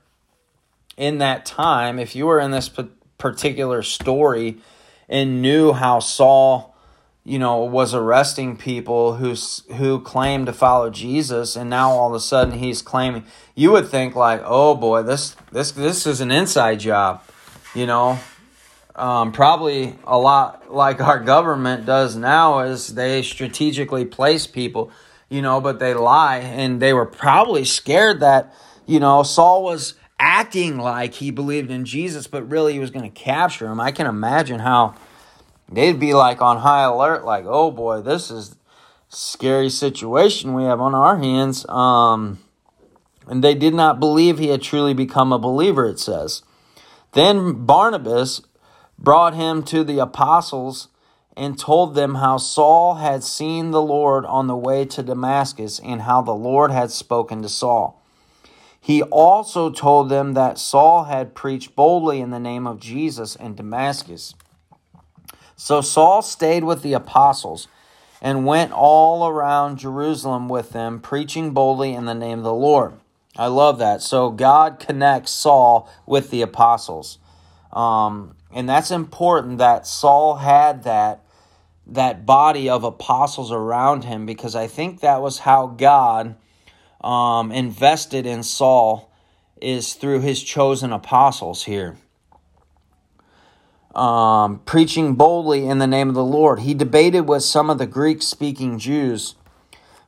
in 0.96 1.18
that 1.18 1.46
time, 1.46 1.98
if 1.98 2.14
you 2.14 2.26
were 2.26 2.38
in 2.38 2.50
this 2.50 2.70
particular 3.18 3.82
story 3.82 4.58
and 5.08 5.40
knew 5.40 5.72
how 5.72 6.00
Saul 6.00 6.71
you 7.24 7.38
know, 7.38 7.58
was 7.58 7.94
arresting 7.94 8.56
people 8.56 9.16
who 9.16 9.34
who 9.74 10.00
claimed 10.00 10.46
to 10.46 10.52
follow 10.52 10.90
Jesus, 10.90 11.54
and 11.54 11.70
now 11.70 11.90
all 11.90 12.08
of 12.08 12.14
a 12.14 12.20
sudden 12.20 12.58
he's 12.58 12.82
claiming. 12.82 13.24
You 13.54 13.70
would 13.72 13.88
think 13.88 14.16
like, 14.16 14.42
oh 14.44 14.74
boy, 14.74 15.02
this 15.02 15.36
this 15.52 15.72
this 15.72 16.06
is 16.06 16.20
an 16.20 16.30
inside 16.30 16.80
job, 16.80 17.22
you 17.74 17.86
know. 17.86 18.18
Um, 18.94 19.32
probably 19.32 19.96
a 20.04 20.18
lot 20.18 20.70
like 20.70 21.00
our 21.00 21.18
government 21.18 21.86
does 21.86 22.14
now 22.14 22.60
is 22.60 22.88
they 22.88 23.22
strategically 23.22 24.04
place 24.04 24.46
people, 24.46 24.90
you 25.30 25.40
know, 25.40 25.62
but 25.62 25.78
they 25.78 25.94
lie, 25.94 26.38
and 26.38 26.82
they 26.82 26.92
were 26.92 27.06
probably 27.06 27.64
scared 27.64 28.20
that 28.20 28.52
you 28.84 28.98
know 28.98 29.22
Saul 29.22 29.62
was 29.62 29.94
acting 30.18 30.76
like 30.76 31.14
he 31.14 31.30
believed 31.30 31.70
in 31.70 31.84
Jesus, 31.84 32.26
but 32.26 32.48
really 32.50 32.74
he 32.74 32.78
was 32.80 32.90
going 32.90 33.10
to 33.10 33.20
capture 33.20 33.66
him. 33.66 33.80
I 33.80 33.92
can 33.92 34.06
imagine 34.06 34.60
how 34.60 34.94
they'd 35.76 35.98
be 35.98 36.14
like 36.14 36.40
on 36.40 36.58
high 36.58 36.82
alert, 36.84 37.24
like, 37.24 37.44
oh 37.46 37.70
boy, 37.70 38.00
this 38.00 38.30
is 38.30 38.56
scary 39.08 39.68
situation 39.68 40.54
we 40.54 40.64
have 40.64 40.80
on 40.80 40.94
our 40.94 41.18
hands. 41.18 41.66
Um, 41.68 42.38
and 43.26 43.42
they 43.44 43.54
did 43.54 43.74
not 43.74 44.00
believe 44.00 44.38
he 44.38 44.48
had 44.48 44.62
truly 44.62 44.94
become 44.94 45.32
a 45.32 45.38
believer, 45.38 45.86
it 45.86 45.98
says. 45.98 46.42
Then 47.12 47.64
Barnabas 47.66 48.40
brought 48.98 49.34
him 49.34 49.62
to 49.64 49.84
the 49.84 49.98
apostles 49.98 50.88
and 51.36 51.58
told 51.58 51.94
them 51.94 52.16
how 52.16 52.36
Saul 52.36 52.96
had 52.96 53.24
seen 53.24 53.70
the 53.70 53.82
Lord 53.82 54.24
on 54.26 54.46
the 54.46 54.56
way 54.56 54.84
to 54.86 55.02
Damascus 55.02 55.78
and 55.80 56.02
how 56.02 56.22
the 56.22 56.34
Lord 56.34 56.70
had 56.70 56.90
spoken 56.90 57.42
to 57.42 57.48
Saul. 57.48 58.02
He 58.80 59.02
also 59.04 59.70
told 59.70 60.08
them 60.08 60.34
that 60.34 60.58
Saul 60.58 61.04
had 61.04 61.34
preached 61.34 61.76
boldly 61.76 62.20
in 62.20 62.30
the 62.30 62.40
name 62.40 62.66
of 62.66 62.80
Jesus 62.80 63.36
in 63.36 63.54
Damascus. 63.54 64.34
So 65.62 65.80
Saul 65.80 66.22
stayed 66.22 66.64
with 66.64 66.82
the 66.82 66.94
apostles 66.94 67.68
and 68.20 68.44
went 68.44 68.72
all 68.72 69.28
around 69.28 69.78
Jerusalem 69.78 70.48
with 70.48 70.70
them, 70.70 70.98
preaching 70.98 71.52
boldly 71.52 71.94
in 71.94 72.04
the 72.04 72.16
name 72.16 72.38
of 72.38 72.44
the 72.44 72.52
Lord. 72.52 72.94
I 73.36 73.46
love 73.46 73.78
that. 73.78 74.02
So 74.02 74.30
God 74.30 74.80
connects 74.80 75.30
Saul 75.30 75.88
with 76.04 76.30
the 76.30 76.42
apostles. 76.42 77.18
Um, 77.72 78.34
and 78.50 78.68
that's 78.68 78.90
important 78.90 79.58
that 79.58 79.86
Saul 79.86 80.34
had 80.34 80.82
that 80.82 81.24
that 81.86 82.26
body 82.26 82.68
of 82.68 82.82
apostles 82.82 83.52
around 83.52 84.02
him 84.02 84.26
because 84.26 84.56
I 84.56 84.66
think 84.66 84.98
that 84.98 85.22
was 85.22 85.38
how 85.38 85.68
God 85.68 86.34
um, 87.02 87.52
invested 87.52 88.26
in 88.26 88.42
Saul 88.42 89.12
is 89.60 89.94
through 89.94 90.22
his 90.22 90.42
chosen 90.42 90.92
apostles 90.92 91.62
here 91.62 91.98
um, 93.94 94.60
preaching 94.60 95.14
boldly 95.14 95.66
in 95.66 95.78
the 95.78 95.86
name 95.86 96.08
of 96.08 96.14
the 96.14 96.24
Lord. 96.24 96.60
He 96.60 96.74
debated 96.74 97.22
with 97.22 97.42
some 97.42 97.70
of 97.70 97.78
the 97.78 97.86
Greek 97.86 98.22
speaking 98.22 98.78
Jews, 98.78 99.34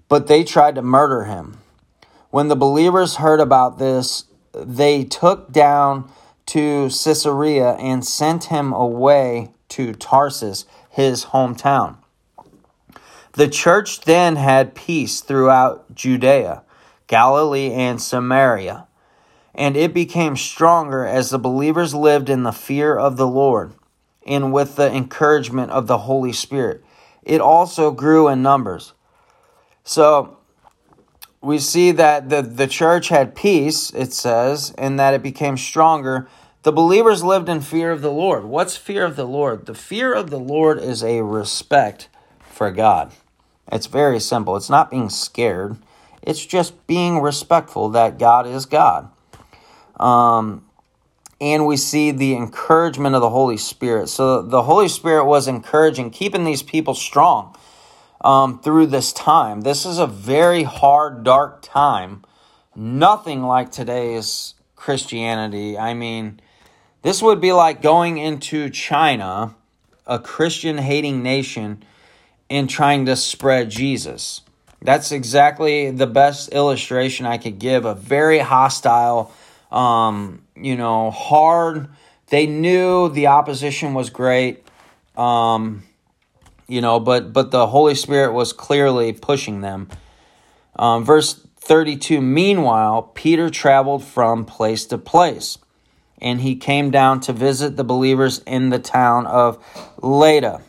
but 0.08 0.26
they 0.26 0.44
tried 0.44 0.74
to 0.76 0.82
murder 0.82 1.24
him. 1.24 1.58
When 2.30 2.48
the 2.48 2.56
believers 2.56 3.16
heard 3.16 3.40
about 3.40 3.78
this, 3.78 4.24
they 4.52 5.04
took 5.04 5.52
down 5.52 6.10
to 6.46 6.88
Caesarea 6.88 7.72
and 7.72 8.04
sent 8.04 8.44
him 8.44 8.72
away 8.72 9.50
to 9.70 9.92
Tarsus, 9.92 10.66
his 10.90 11.26
hometown. 11.26 11.96
The 13.32 13.48
church 13.48 14.02
then 14.02 14.36
had 14.36 14.74
peace 14.74 15.20
throughout 15.20 15.94
Judea, 15.94 16.62
Galilee, 17.06 17.72
and 17.72 18.00
Samaria 18.00 18.86
and 19.54 19.76
it 19.76 19.94
became 19.94 20.36
stronger 20.36 21.06
as 21.06 21.30
the 21.30 21.38
believers 21.38 21.94
lived 21.94 22.28
in 22.28 22.42
the 22.42 22.52
fear 22.52 22.96
of 22.96 23.16
the 23.16 23.26
Lord 23.26 23.72
and 24.26 24.52
with 24.52 24.76
the 24.76 24.92
encouragement 24.92 25.70
of 25.70 25.86
the 25.86 25.98
Holy 25.98 26.32
Spirit. 26.32 26.82
It 27.22 27.40
also 27.40 27.90
grew 27.90 28.28
in 28.28 28.42
numbers. 28.42 28.92
So 29.84 30.38
we 31.40 31.58
see 31.58 31.92
that 31.92 32.30
the, 32.30 32.42
the 32.42 32.66
church 32.66 33.08
had 33.08 33.34
peace, 33.34 33.90
it 33.90 34.12
says, 34.12 34.74
and 34.76 34.98
that 34.98 35.14
it 35.14 35.22
became 35.22 35.56
stronger. 35.56 36.26
The 36.62 36.72
believers 36.72 37.22
lived 37.22 37.48
in 37.48 37.60
fear 37.60 37.90
of 37.90 38.00
the 38.00 38.10
Lord. 38.10 38.44
What's 38.44 38.76
fear 38.76 39.04
of 39.04 39.16
the 39.16 39.26
Lord? 39.26 39.66
The 39.66 39.74
fear 39.74 40.14
of 40.14 40.30
the 40.30 40.38
Lord 40.38 40.78
is 40.78 41.04
a 41.04 41.22
respect 41.22 42.08
for 42.40 42.70
God. 42.70 43.12
It's 43.70 43.86
very 43.86 44.20
simple. 44.20 44.56
It's 44.56 44.70
not 44.70 44.90
being 44.90 45.10
scared, 45.10 45.76
it's 46.22 46.44
just 46.44 46.86
being 46.86 47.20
respectful 47.20 47.90
that 47.90 48.18
God 48.18 48.46
is 48.46 48.64
God. 48.64 49.10
Um, 49.98 50.64
and 51.40 51.66
we 51.66 51.76
see 51.76 52.10
the 52.10 52.34
encouragement 52.34 53.14
of 53.14 53.20
the 53.20 53.30
Holy 53.30 53.56
Spirit. 53.56 54.08
So 54.08 54.42
the 54.42 54.62
Holy 54.62 54.88
Spirit 54.88 55.24
was 55.24 55.48
encouraging, 55.48 56.10
keeping 56.10 56.44
these 56.44 56.62
people 56.62 56.94
strong 56.94 57.56
um, 58.20 58.60
through 58.60 58.86
this 58.86 59.12
time. 59.12 59.60
This 59.60 59.84
is 59.84 59.98
a 59.98 60.06
very 60.06 60.62
hard, 60.62 61.24
dark 61.24 61.62
time. 61.62 62.24
Nothing 62.74 63.42
like 63.42 63.70
today's 63.70 64.54
Christianity. 64.74 65.78
I 65.78 65.94
mean, 65.94 66.40
this 67.02 67.22
would 67.22 67.40
be 67.40 67.52
like 67.52 67.82
going 67.82 68.18
into 68.18 68.70
China, 68.70 69.54
a 70.06 70.18
Christian 70.18 70.78
hating 70.78 71.22
nation, 71.22 71.84
and 72.48 72.68
trying 72.68 73.06
to 73.06 73.16
spread 73.16 73.70
Jesus. 73.70 74.40
That's 74.80 75.12
exactly 75.12 75.90
the 75.90 76.06
best 76.06 76.50
illustration 76.50 77.26
I 77.26 77.38
could 77.38 77.58
give. 77.58 77.84
A 77.84 77.94
very 77.94 78.38
hostile 78.38 79.32
um, 79.74 80.42
you 80.56 80.76
know, 80.76 81.10
hard. 81.10 81.88
They 82.28 82.46
knew 82.46 83.08
the 83.08 83.26
opposition 83.26 83.92
was 83.92 84.08
great. 84.08 84.64
Um, 85.16 85.82
you 86.66 86.80
know, 86.80 87.00
but 87.00 87.32
but 87.32 87.50
the 87.50 87.66
Holy 87.66 87.94
Spirit 87.94 88.32
was 88.32 88.52
clearly 88.52 89.12
pushing 89.12 89.60
them. 89.60 89.88
Um, 90.76 91.04
verse 91.04 91.34
32 91.56 92.20
Meanwhile, 92.20 93.10
Peter 93.14 93.50
traveled 93.50 94.04
from 94.04 94.44
place 94.44 94.86
to 94.86 94.98
place, 94.98 95.58
and 96.18 96.40
he 96.40 96.56
came 96.56 96.90
down 96.90 97.20
to 97.20 97.32
visit 97.32 97.76
the 97.76 97.84
believers 97.84 98.40
in 98.46 98.70
the 98.70 98.78
town 98.78 99.26
of 99.26 99.62
Lydda. 100.00 100.62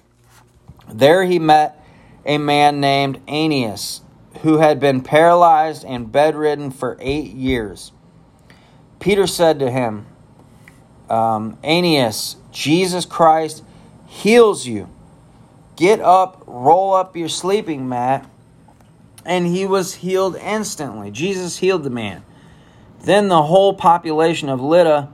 There 0.92 1.24
he 1.24 1.40
met 1.40 1.82
a 2.26 2.38
man 2.40 2.80
named 2.80 3.22
Aeneas, 3.28 4.02
who 4.42 4.58
had 4.58 4.80
been 4.80 5.02
paralyzed 5.02 5.86
and 5.86 6.12
bedridden 6.12 6.72
for 6.72 6.98
eight 7.00 7.32
years. 7.32 7.92
Peter 9.00 9.28
said 9.28 9.60
to 9.60 9.70
him, 9.70 10.06
um, 11.10 11.58
Aeneas, 11.64 12.38
Jesus 12.52 13.06
Christ 13.06 13.64
heals 14.08 14.66
you. 14.66 14.90
Get 15.76 16.00
up, 16.00 16.44
roll 16.48 16.94
up 16.94 17.16
your 17.16 17.30
sleeping 17.30 17.88
mat. 17.88 18.30
And 19.26 19.48
he 19.48 19.66
was 19.66 19.96
healed 19.96 20.36
instantly. 20.36 21.12
Jesus 21.12 21.58
healed 21.58 21.84
the 21.84 21.90
man. 21.90 22.24
Then 23.02 23.28
the 23.28 23.44
whole 23.44 23.74
population 23.74 24.50
of 24.50 24.62
Lydda, 24.62 25.10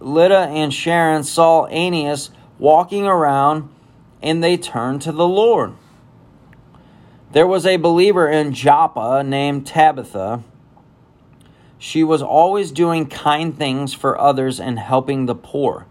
Lydda 0.00 0.48
and 0.48 0.72
Sharon 0.72 1.24
saw 1.24 1.66
Aeneas 1.66 2.30
walking 2.58 3.06
around 3.06 3.68
and 4.22 4.42
they 4.42 4.56
turned 4.56 5.02
to 5.02 5.12
the 5.12 5.26
Lord. 5.26 5.74
There 7.32 7.46
was 7.46 7.66
a 7.66 7.76
believer 7.76 8.28
in 8.28 8.52
Joppa 8.52 9.22
named 9.22 9.66
Tabitha. 9.66 10.42
She 11.78 12.02
was 12.02 12.22
always 12.22 12.70
doing 12.70 13.06
kind 13.06 13.56
things 13.56 13.92
for 13.92 14.20
others 14.20 14.58
and 14.58 14.78
helping 14.78 15.26
the 15.26 15.34
poor. 15.34 15.86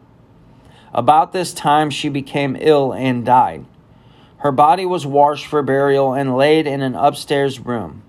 About 0.94 1.34
this 1.34 1.54
time, 1.54 1.90
she 1.90 2.10
became 2.10 2.58
ill 2.60 2.94
and 2.94 3.26
died. 3.26 3.66
Her 4.38 4.52
body 4.52 4.86
was 4.86 5.06
washed 5.06 5.46
for 5.46 5.62
burial 5.62 6.14
and 6.14 6.38
laid 6.38 6.68
in 6.68 6.82
an 6.82 6.96
upstairs 6.96 7.60
room. 7.60 8.04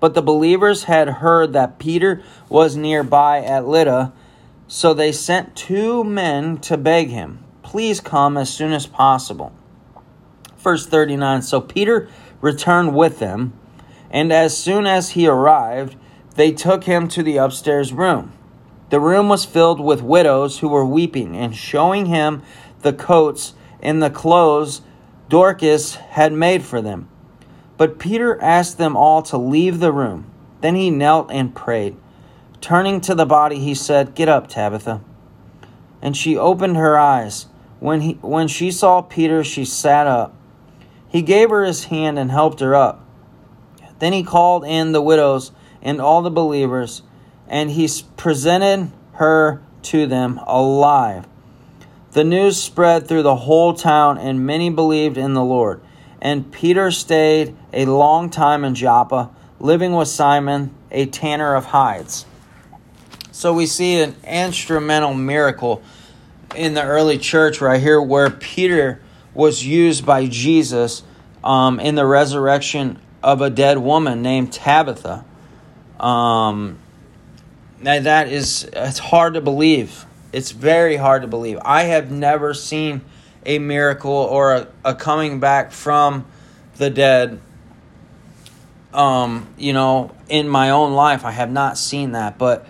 But 0.00 0.14
the 0.14 0.22
believers 0.22 0.84
had 0.84 1.08
heard 1.08 1.52
that 1.52 1.78
Peter 1.78 2.22
was 2.48 2.76
nearby 2.76 3.42
at 3.42 3.66
Lydda, 3.66 4.12
so 4.68 4.92
they 4.92 5.12
sent 5.12 5.56
two 5.56 6.04
men 6.04 6.58
to 6.58 6.76
beg 6.76 7.08
him, 7.08 7.42
Please 7.62 8.00
come 8.00 8.36
as 8.36 8.52
soon 8.52 8.72
as 8.72 8.86
possible. 8.86 9.52
Verse 10.58 10.86
39 10.86 11.42
So 11.42 11.60
Peter 11.60 12.08
returned 12.40 12.94
with 12.94 13.18
them, 13.18 13.52
and 14.10 14.32
as 14.32 14.56
soon 14.56 14.86
as 14.86 15.10
he 15.10 15.26
arrived, 15.26 15.96
they 16.36 16.52
took 16.52 16.84
him 16.84 17.08
to 17.08 17.22
the 17.22 17.38
upstairs 17.38 17.92
room. 17.92 18.32
The 18.90 19.00
room 19.00 19.28
was 19.28 19.44
filled 19.44 19.80
with 19.80 20.02
widows 20.02 20.60
who 20.60 20.68
were 20.68 20.86
weeping 20.86 21.36
and 21.36 21.56
showing 21.56 22.06
him 22.06 22.42
the 22.82 22.92
coats 22.92 23.54
and 23.82 24.02
the 24.02 24.10
clothes 24.10 24.82
Dorcas 25.28 25.96
had 25.96 26.32
made 26.32 26.62
for 26.62 26.80
them. 26.80 27.08
But 27.76 27.98
Peter 27.98 28.40
asked 28.40 28.78
them 28.78 28.96
all 28.96 29.22
to 29.22 29.36
leave 29.36 29.80
the 29.80 29.92
room. 29.92 30.30
Then 30.60 30.76
he 30.76 30.90
knelt 30.90 31.30
and 31.30 31.54
prayed. 31.54 31.96
Turning 32.60 33.00
to 33.02 33.14
the 33.14 33.26
body, 33.26 33.58
he 33.58 33.74
said, 33.74 34.14
Get 34.14 34.28
up, 34.28 34.48
Tabitha. 34.48 35.02
And 36.00 36.16
she 36.16 36.36
opened 36.36 36.76
her 36.76 36.98
eyes. 36.98 37.46
When, 37.80 38.00
he, 38.00 38.12
when 38.22 38.48
she 38.48 38.70
saw 38.70 39.02
Peter, 39.02 39.44
she 39.44 39.64
sat 39.64 40.06
up. 40.06 40.34
He 41.08 41.22
gave 41.22 41.50
her 41.50 41.64
his 41.64 41.84
hand 41.84 42.18
and 42.18 42.30
helped 42.30 42.60
her 42.60 42.74
up. 42.74 43.04
Then 43.98 44.12
he 44.12 44.22
called 44.22 44.64
in 44.64 44.92
the 44.92 45.02
widows 45.02 45.52
and 45.86 46.00
all 46.00 46.20
the 46.20 46.30
believers, 46.30 47.02
and 47.46 47.70
he 47.70 47.88
presented 48.16 48.90
her 49.12 49.62
to 49.82 50.04
them 50.04 50.38
alive. 50.44 51.24
The 52.10 52.24
news 52.24 52.60
spread 52.60 53.06
through 53.06 53.22
the 53.22 53.36
whole 53.36 53.72
town, 53.72 54.18
and 54.18 54.44
many 54.44 54.68
believed 54.68 55.16
in 55.16 55.34
the 55.34 55.44
Lord. 55.44 55.80
And 56.20 56.50
Peter 56.50 56.90
stayed 56.90 57.56
a 57.72 57.84
long 57.84 58.30
time 58.30 58.64
in 58.64 58.74
Joppa, 58.74 59.30
living 59.60 59.92
with 59.92 60.08
Simon, 60.08 60.74
a 60.90 61.06
tanner 61.06 61.54
of 61.54 61.66
hides. 61.66 62.26
So 63.30 63.52
we 63.52 63.66
see 63.66 64.00
an 64.00 64.16
instrumental 64.24 65.14
miracle 65.14 65.82
in 66.56 66.74
the 66.74 66.82
early 66.82 67.18
church 67.18 67.60
right 67.60 67.80
here 67.80 68.02
where 68.02 68.30
Peter 68.30 69.00
was 69.34 69.64
used 69.64 70.04
by 70.04 70.26
Jesus 70.26 71.04
um, 71.44 71.78
in 71.78 71.94
the 71.94 72.06
resurrection 72.06 72.98
of 73.22 73.40
a 73.40 73.50
dead 73.50 73.78
woman 73.78 74.20
named 74.20 74.52
Tabitha. 74.52 75.24
Um, 76.00 76.78
now 77.80 78.00
that 78.00 78.28
is, 78.28 78.68
it's 78.72 78.98
hard 78.98 79.34
to 79.34 79.40
believe. 79.40 80.04
It's 80.32 80.50
very 80.50 80.96
hard 80.96 81.22
to 81.22 81.28
believe. 81.28 81.58
I 81.64 81.84
have 81.84 82.10
never 82.10 82.52
seen 82.54 83.02
a 83.44 83.58
miracle 83.58 84.12
or 84.12 84.54
a, 84.54 84.68
a 84.84 84.94
coming 84.94 85.40
back 85.40 85.72
from 85.72 86.26
the 86.76 86.90
dead. 86.90 87.40
Um, 88.92 89.48
you 89.56 89.72
know, 89.72 90.14
in 90.28 90.48
my 90.48 90.70
own 90.70 90.94
life, 90.94 91.24
I 91.24 91.30
have 91.30 91.50
not 91.50 91.78
seen 91.78 92.12
that, 92.12 92.38
but 92.38 92.66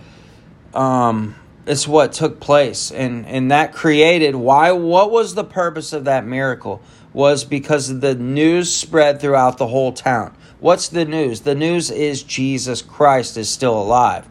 um, 0.73 1.35
it's 1.65 1.87
what 1.87 2.13
took 2.13 2.39
place, 2.39 2.91
and 2.91 3.25
and 3.25 3.51
that 3.51 3.73
created 3.73 4.35
why. 4.35 4.71
What 4.71 5.11
was 5.11 5.35
the 5.35 5.43
purpose 5.43 5.93
of 5.93 6.05
that 6.05 6.25
miracle? 6.25 6.81
Was 7.13 7.43
because 7.43 7.99
the 7.99 8.13
news 8.13 8.73
spread 8.73 9.19
throughout 9.19 9.57
the 9.57 9.67
whole 9.67 9.91
town. 9.91 10.35
What's 10.59 10.89
the 10.89 11.05
news? 11.05 11.41
The 11.41 11.55
news 11.55 11.91
is 11.91 12.23
Jesus 12.23 12.81
Christ 12.81 13.37
is 13.37 13.49
still 13.49 13.79
alive 13.79 14.27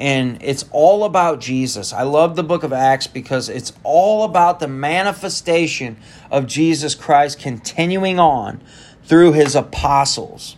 and 0.00 0.38
it's 0.40 0.64
all 0.72 1.04
about 1.04 1.40
Jesus. 1.40 1.92
I 1.92 2.02
love 2.02 2.34
the 2.34 2.42
book 2.42 2.62
of 2.62 2.72
Acts 2.72 3.06
because 3.06 3.50
it's 3.50 3.74
all 3.84 4.24
about 4.24 4.58
the 4.58 4.66
manifestation 4.66 5.98
of 6.30 6.46
Jesus 6.46 6.94
Christ 6.94 7.38
continuing 7.38 8.18
on 8.18 8.62
through 9.04 9.34
his 9.34 9.54
apostles. 9.54 10.56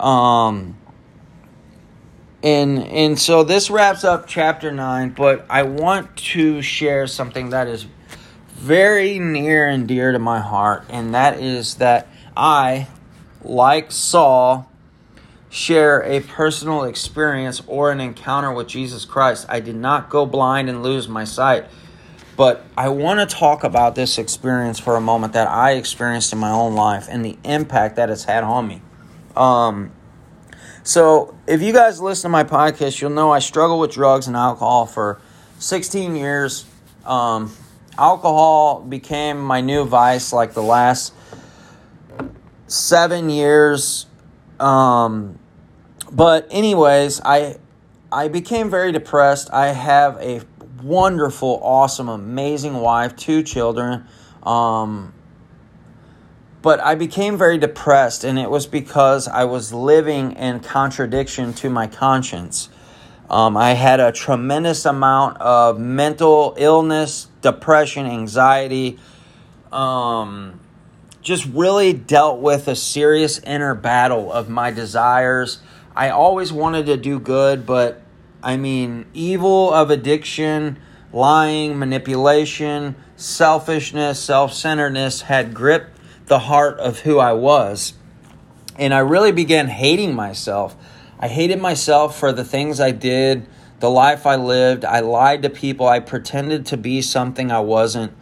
Um 0.00 0.78
and 2.42 2.78
and 2.78 3.18
so 3.18 3.44
this 3.44 3.70
wraps 3.70 4.02
up 4.02 4.26
chapter 4.26 4.72
9, 4.72 5.10
but 5.10 5.44
I 5.50 5.64
want 5.64 6.16
to 6.16 6.62
share 6.62 7.06
something 7.06 7.50
that 7.50 7.68
is 7.68 7.86
very 8.48 9.18
near 9.18 9.66
and 9.66 9.86
dear 9.86 10.10
to 10.10 10.18
my 10.18 10.40
heart, 10.40 10.86
and 10.88 11.14
that 11.14 11.38
is 11.38 11.76
that 11.76 12.08
I 12.34 12.88
like 13.44 13.90
Saul 13.90 14.68
share 15.50 16.02
a 16.02 16.20
personal 16.20 16.84
experience 16.84 17.60
or 17.66 17.90
an 17.90 18.00
encounter 18.00 18.52
with 18.52 18.68
Jesus 18.68 19.04
Christ. 19.04 19.44
I 19.48 19.60
did 19.60 19.76
not 19.76 20.08
go 20.08 20.24
blind 20.24 20.70
and 20.70 20.82
lose 20.82 21.08
my 21.08 21.24
sight. 21.24 21.66
But 22.36 22.64
I 22.76 22.88
want 22.88 23.20
to 23.20 23.36
talk 23.36 23.62
about 23.62 23.94
this 23.94 24.16
experience 24.16 24.78
for 24.78 24.96
a 24.96 25.00
moment 25.00 25.34
that 25.34 25.48
I 25.48 25.72
experienced 25.72 26.32
in 26.32 26.38
my 26.38 26.50
own 26.50 26.74
life 26.74 27.06
and 27.10 27.24
the 27.24 27.36
impact 27.44 27.96
that 27.96 28.08
it's 28.08 28.24
had 28.24 28.42
on 28.42 28.66
me. 28.66 28.80
Um, 29.36 29.92
so, 30.82 31.36
if 31.46 31.62
you 31.62 31.72
guys 31.72 32.00
listen 32.00 32.22
to 32.24 32.28
my 32.30 32.44
podcast, 32.44 33.00
you'll 33.00 33.10
know 33.10 33.30
I 33.30 33.38
struggle 33.38 33.78
with 33.78 33.92
drugs 33.92 34.26
and 34.26 34.34
alcohol 34.34 34.86
for 34.86 35.20
16 35.58 36.16
years. 36.16 36.64
Um, 37.04 37.54
alcohol 37.98 38.80
became 38.80 39.38
my 39.40 39.60
new 39.60 39.84
vice 39.84 40.32
like 40.32 40.54
the 40.54 40.62
last 40.62 41.12
seven 42.72 43.28
years. 43.28 44.06
Um, 44.58 45.38
but 46.10 46.46
anyways, 46.50 47.20
I 47.24 47.58
I 48.10 48.28
became 48.28 48.70
very 48.70 48.92
depressed. 48.92 49.52
I 49.52 49.68
have 49.68 50.16
a 50.20 50.42
wonderful, 50.82 51.60
awesome, 51.62 52.08
amazing 52.08 52.74
wife, 52.74 53.14
two 53.16 53.42
children. 53.42 54.06
Um, 54.42 55.12
but 56.62 56.80
I 56.80 56.94
became 56.94 57.36
very 57.36 57.58
depressed, 57.58 58.24
and 58.24 58.38
it 58.38 58.48
was 58.48 58.66
because 58.66 59.28
I 59.28 59.44
was 59.44 59.72
living 59.72 60.32
in 60.32 60.60
contradiction 60.60 61.52
to 61.54 61.70
my 61.70 61.86
conscience. 61.86 62.68
Um, 63.28 63.56
I 63.56 63.72
had 63.72 63.98
a 63.98 64.12
tremendous 64.12 64.84
amount 64.84 65.38
of 65.38 65.78
mental 65.78 66.54
illness, 66.56 67.28
depression, 67.40 68.06
anxiety. 68.06 68.98
Um, 69.72 70.60
just 71.22 71.46
really 71.46 71.92
dealt 71.92 72.40
with 72.40 72.68
a 72.68 72.76
serious 72.76 73.38
inner 73.38 73.74
battle 73.74 74.30
of 74.32 74.48
my 74.48 74.70
desires 74.70 75.60
I 75.94 76.08
always 76.08 76.52
wanted 76.52 76.86
to 76.86 76.96
do 76.96 77.18
good, 77.20 77.66
but 77.66 78.00
I 78.42 78.56
mean, 78.56 79.06
evil 79.12 79.72
of 79.72 79.90
addiction, 79.90 80.78
lying, 81.12 81.78
manipulation, 81.78 82.96
selfishness, 83.16 84.18
self 84.18 84.54
centeredness 84.54 85.22
had 85.22 85.52
gripped 85.52 85.98
the 86.26 86.38
heart 86.38 86.78
of 86.78 87.00
who 87.00 87.18
I 87.18 87.34
was. 87.34 87.94
And 88.78 88.94
I 88.94 89.00
really 89.00 89.32
began 89.32 89.68
hating 89.68 90.14
myself. 90.14 90.74
I 91.20 91.28
hated 91.28 91.60
myself 91.60 92.18
for 92.18 92.32
the 92.32 92.44
things 92.44 92.80
I 92.80 92.90
did, 92.90 93.46
the 93.80 93.90
life 93.90 94.26
I 94.26 94.36
lived. 94.36 94.86
I 94.86 95.00
lied 95.00 95.42
to 95.42 95.50
people. 95.50 95.86
I 95.86 96.00
pretended 96.00 96.66
to 96.66 96.78
be 96.78 97.02
something 97.02 97.52
I 97.52 97.60
wasn't. 97.60 98.12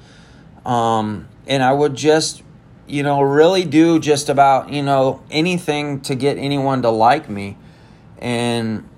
Um, 0.67 1.29
and 1.47 1.63
I 1.63 1.73
would 1.73 1.95
just 1.95 2.43
you 2.91 3.03
know, 3.03 3.23
really 3.23 3.65
do 3.65 3.99
just 3.99 4.29
about, 4.29 4.71
you 4.71 4.83
know, 4.83 5.23
anything 5.31 6.01
to 6.03 6.15
get 6.15 6.37
anyone 6.37 6.83
to 6.83 6.91
like 6.91 7.29
me. 7.29 7.57
And 8.19 8.89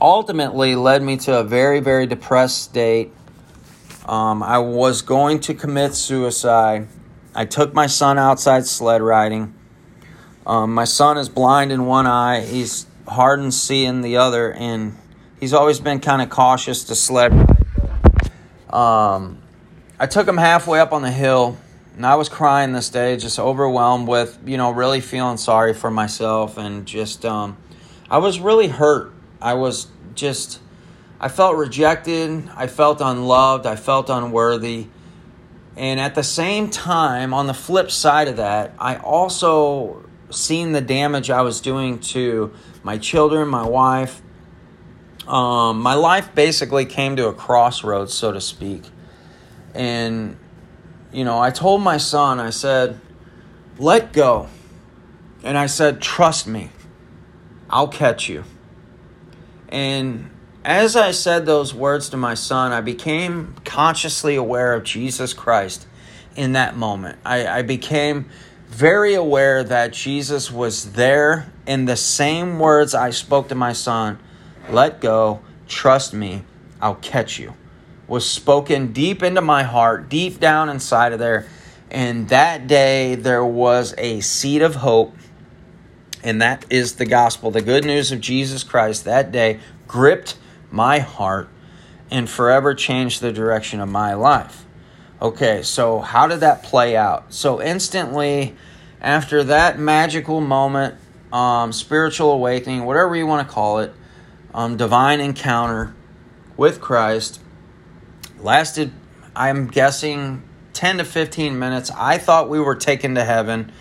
ultimately 0.00 0.76
led 0.76 1.02
me 1.02 1.16
to 1.18 1.38
a 1.38 1.44
very, 1.44 1.80
very 1.80 2.06
depressed 2.06 2.62
state. 2.62 3.12
Um, 4.06 4.42
I 4.42 4.58
was 4.58 5.02
going 5.02 5.40
to 5.40 5.54
commit 5.54 5.94
suicide. 5.94 6.88
I 7.34 7.44
took 7.44 7.74
my 7.74 7.86
son 7.86 8.18
outside 8.18 8.66
sled 8.66 9.02
riding. 9.02 9.54
Um, 10.46 10.74
my 10.74 10.84
son 10.84 11.16
is 11.18 11.28
blind 11.28 11.70
in 11.70 11.86
one 11.86 12.06
eye, 12.06 12.40
he's 12.40 12.86
hard 13.06 13.52
seeing 13.52 14.00
the 14.00 14.16
other, 14.16 14.52
and 14.52 14.96
he's 15.38 15.52
always 15.52 15.80
been 15.80 16.00
kind 16.00 16.22
of 16.22 16.30
cautious 16.30 16.84
to 16.84 16.94
sled. 16.94 17.32
Um, 18.70 19.42
I 19.98 20.06
took 20.06 20.26
him 20.26 20.38
halfway 20.38 20.80
up 20.80 20.92
on 20.92 21.02
the 21.02 21.10
hill 21.10 21.58
and 22.00 22.06
I 22.06 22.14
was 22.14 22.30
crying 22.30 22.72
this 22.72 22.88
day, 22.88 23.18
just 23.18 23.38
overwhelmed 23.38 24.08
with, 24.08 24.38
you 24.46 24.56
know, 24.56 24.70
really 24.70 25.02
feeling 25.02 25.36
sorry 25.36 25.74
for 25.74 25.90
myself 25.90 26.56
and 26.56 26.86
just, 26.86 27.26
um, 27.26 27.58
I 28.10 28.16
was 28.16 28.40
really 28.40 28.68
hurt. 28.68 29.12
I 29.38 29.52
was 29.52 29.86
just, 30.14 30.60
I 31.20 31.28
felt 31.28 31.56
rejected. 31.56 32.48
I 32.56 32.68
felt 32.68 33.02
unloved. 33.02 33.66
I 33.66 33.76
felt 33.76 34.08
unworthy. 34.08 34.86
And 35.76 36.00
at 36.00 36.14
the 36.14 36.22
same 36.22 36.70
time, 36.70 37.34
on 37.34 37.46
the 37.46 37.52
flip 37.52 37.90
side 37.90 38.28
of 38.28 38.38
that, 38.38 38.72
I 38.78 38.96
also 38.96 40.08
seen 40.30 40.72
the 40.72 40.80
damage 40.80 41.28
I 41.28 41.42
was 41.42 41.60
doing 41.60 41.98
to 41.98 42.50
my 42.82 42.96
children, 42.96 43.46
my 43.46 43.68
wife, 43.68 44.22
um, 45.28 45.82
my 45.82 45.96
life 45.96 46.34
basically 46.34 46.86
came 46.86 47.16
to 47.16 47.28
a 47.28 47.34
crossroads, 47.34 48.14
so 48.14 48.32
to 48.32 48.40
speak. 48.40 48.84
And, 49.74 50.38
you 51.12 51.24
know, 51.24 51.38
I 51.40 51.50
told 51.50 51.82
my 51.82 51.96
son, 51.96 52.40
I 52.40 52.50
said, 52.50 53.00
let 53.78 54.12
go. 54.12 54.48
And 55.42 55.56
I 55.56 55.66
said, 55.66 56.00
trust 56.00 56.46
me, 56.46 56.70
I'll 57.68 57.88
catch 57.88 58.28
you. 58.28 58.44
And 59.68 60.30
as 60.64 60.96
I 60.96 61.12
said 61.12 61.46
those 61.46 61.74
words 61.74 62.10
to 62.10 62.16
my 62.16 62.34
son, 62.34 62.72
I 62.72 62.80
became 62.80 63.54
consciously 63.64 64.36
aware 64.36 64.74
of 64.74 64.84
Jesus 64.84 65.32
Christ 65.32 65.86
in 66.36 66.52
that 66.52 66.76
moment. 66.76 67.18
I, 67.24 67.46
I 67.46 67.62
became 67.62 68.28
very 68.68 69.14
aware 69.14 69.64
that 69.64 69.92
Jesus 69.92 70.50
was 70.50 70.92
there 70.92 71.50
in 71.66 71.86
the 71.86 71.96
same 71.96 72.58
words 72.58 72.94
I 72.94 73.10
spoke 73.10 73.48
to 73.48 73.54
my 73.54 73.72
son 73.72 74.18
let 74.68 75.00
go, 75.00 75.40
trust 75.66 76.14
me, 76.14 76.44
I'll 76.80 76.94
catch 76.96 77.38
you, 77.38 77.54
was 78.10 78.28
spoken 78.28 78.92
deep 78.92 79.22
into 79.22 79.40
my 79.40 79.62
heart, 79.62 80.08
deep 80.08 80.40
down 80.40 80.68
inside 80.68 81.12
of 81.12 81.20
there. 81.20 81.46
And 81.92 82.28
that 82.28 82.66
day 82.66 83.14
there 83.14 83.44
was 83.44 83.94
a 83.96 84.20
seed 84.20 84.62
of 84.62 84.74
hope, 84.74 85.14
and 86.24 86.42
that 86.42 86.66
is 86.70 86.96
the 86.96 87.06
gospel. 87.06 87.52
The 87.52 87.62
good 87.62 87.84
news 87.84 88.10
of 88.10 88.20
Jesus 88.20 88.64
Christ 88.64 89.04
that 89.04 89.30
day 89.30 89.60
gripped 89.86 90.36
my 90.72 90.98
heart 90.98 91.48
and 92.10 92.28
forever 92.28 92.74
changed 92.74 93.20
the 93.20 93.32
direction 93.32 93.80
of 93.80 93.88
my 93.88 94.14
life. 94.14 94.66
Okay, 95.22 95.62
so 95.62 96.00
how 96.00 96.26
did 96.26 96.40
that 96.40 96.64
play 96.64 96.96
out? 96.96 97.32
So 97.32 97.62
instantly, 97.62 98.56
after 99.00 99.44
that 99.44 99.78
magical 99.78 100.40
moment, 100.40 100.96
um, 101.32 101.72
spiritual 101.72 102.32
awakening, 102.32 102.84
whatever 102.84 103.14
you 103.14 103.26
want 103.26 103.46
to 103.46 103.54
call 103.54 103.78
it, 103.78 103.92
um, 104.52 104.76
divine 104.76 105.20
encounter 105.20 105.94
with 106.56 106.80
Christ 106.80 107.40
lasted, 108.42 108.92
I'm 109.34 109.66
guessing, 109.66 110.42
10 110.72 110.98
to 110.98 111.04
15 111.04 111.58
minutes. 111.58 111.90
I 111.96 112.18
thought 112.18 112.48
we 112.48 112.60
were 112.60 112.74
taken 112.74 113.14
to 113.16 113.24
heaven. 113.24 113.72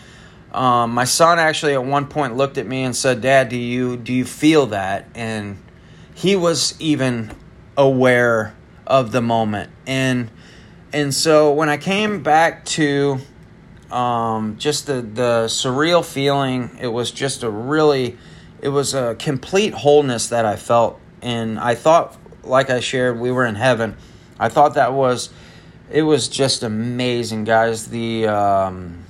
Um, 0.54 0.94
my 0.94 1.04
son 1.06 1.40
actually 1.40 1.74
at 1.74 1.84
one 1.84 2.08
point 2.08 2.36
looked 2.36 2.58
at 2.58 2.66
me 2.66 2.84
and 2.84 2.96
said, 2.96 3.22
"Dad, 3.22 3.50
do 3.50 3.58
you 3.58 3.98
do 3.98 4.12
you 4.12 4.26
feel 4.26 4.66
that?" 4.68 5.08
And 5.14 5.58
he 6.14 6.36
was 6.36 6.76
even 6.80 7.32
aware 7.78 8.56
of 8.88 9.12
the 9.12 9.22
moment. 9.22 9.70
And 9.86 10.32
and 10.92 11.14
so 11.14 11.54
when 11.54 11.70
I 11.70 11.78
came 11.78 12.24
back 12.24 12.66
to 12.66 13.20
um, 13.92 14.58
just 14.58 14.88
the 14.88 15.02
the 15.02 15.46
surreal 15.46 16.04
feeling, 16.04 16.78
it 16.82 16.88
was 16.88 17.12
just 17.12 17.44
a 17.44 17.50
really 17.50 18.18
it 18.62 18.70
was 18.70 18.94
a 18.94 19.16
complete 19.16 19.74
wholeness 19.74 20.30
that 20.30 20.46
I 20.46 20.56
felt, 20.56 21.00
and 21.22 21.60
I 21.60 21.76
thought, 21.76 22.18
like 22.44 22.70
I 22.70 22.80
shared, 22.80 23.20
we 23.20 23.32
were 23.32 23.46
in 23.46 23.56
heaven. 23.56 23.96
I 24.40 24.50
thought 24.50 24.76
that 24.76 24.94
was, 24.94 25.30
it 25.92 26.04
was 26.04 26.28
just 26.28 26.64
amazing, 26.64 27.44
guys. 27.44 27.88
The 27.88 28.28
um, 28.28 29.04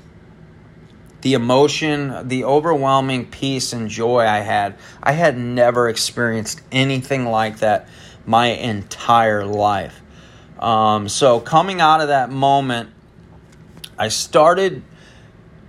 the 1.22 1.34
emotion, 1.34 2.28
the 2.28 2.46
overwhelming 2.46 3.26
peace 3.26 3.74
and 3.74 3.90
joy 3.90 4.22
I 4.22 4.40
had. 4.40 4.76
I 5.04 5.12
had 5.12 5.38
never 5.38 5.90
experienced 5.90 6.62
anything 6.72 7.26
like 7.26 7.60
that 7.60 7.88
my 8.26 8.48
entire 8.48 9.46
life. 9.46 10.02
Um, 10.60 11.10
so 11.10 11.40
coming 11.40 11.82
out 11.82 12.02
of 12.02 12.08
that 12.10 12.30
moment, 12.30 12.90
I 13.98 14.10
started 14.10 14.84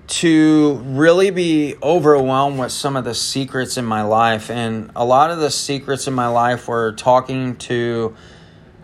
to 0.06 0.74
really 0.84 1.30
be 1.30 1.76
overwhelmed 1.82 2.58
with 2.58 2.72
some 2.72 2.96
of 2.96 3.04
the 3.04 3.14
secrets 3.14 3.76
in 3.76 3.84
my 3.84 4.02
life. 4.02 4.50
And 4.50 4.90
a 4.96 5.04
lot 5.04 5.30
of 5.30 5.38
the 5.38 5.50
secrets 5.50 6.06
in 6.08 6.14
my 6.14 6.26
life 6.26 6.66
were 6.66 6.92
talking 6.92 7.56
to 7.56 8.16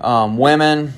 um, 0.01 0.39
women. 0.39 0.93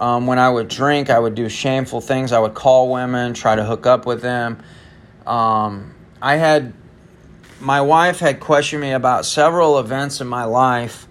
Um, 0.00 0.26
when 0.26 0.38
I 0.38 0.50
would 0.50 0.68
drink, 0.68 1.10
I 1.10 1.18
would 1.18 1.36
do 1.36 1.48
shameful 1.48 2.00
things. 2.00 2.32
I 2.32 2.40
would 2.40 2.54
call 2.54 2.90
women, 2.90 3.34
try 3.34 3.54
to 3.54 3.64
hook 3.64 3.86
up 3.86 4.04
with 4.04 4.20
them. 4.20 4.60
Um, 5.26 5.94
I 6.20 6.36
had, 6.36 6.72
my 7.60 7.80
wife 7.80 8.18
had 8.18 8.40
questioned 8.40 8.82
me 8.82 8.90
about 8.90 9.24
several 9.26 9.78
events 9.78 10.20
in 10.20 10.26
my 10.26 10.44
life 10.44 11.06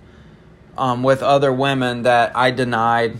um, 0.77 1.03
with 1.03 1.23
other 1.23 1.53
women 1.53 2.03
that 2.03 2.35
I 2.35 2.51
denied 2.51 3.17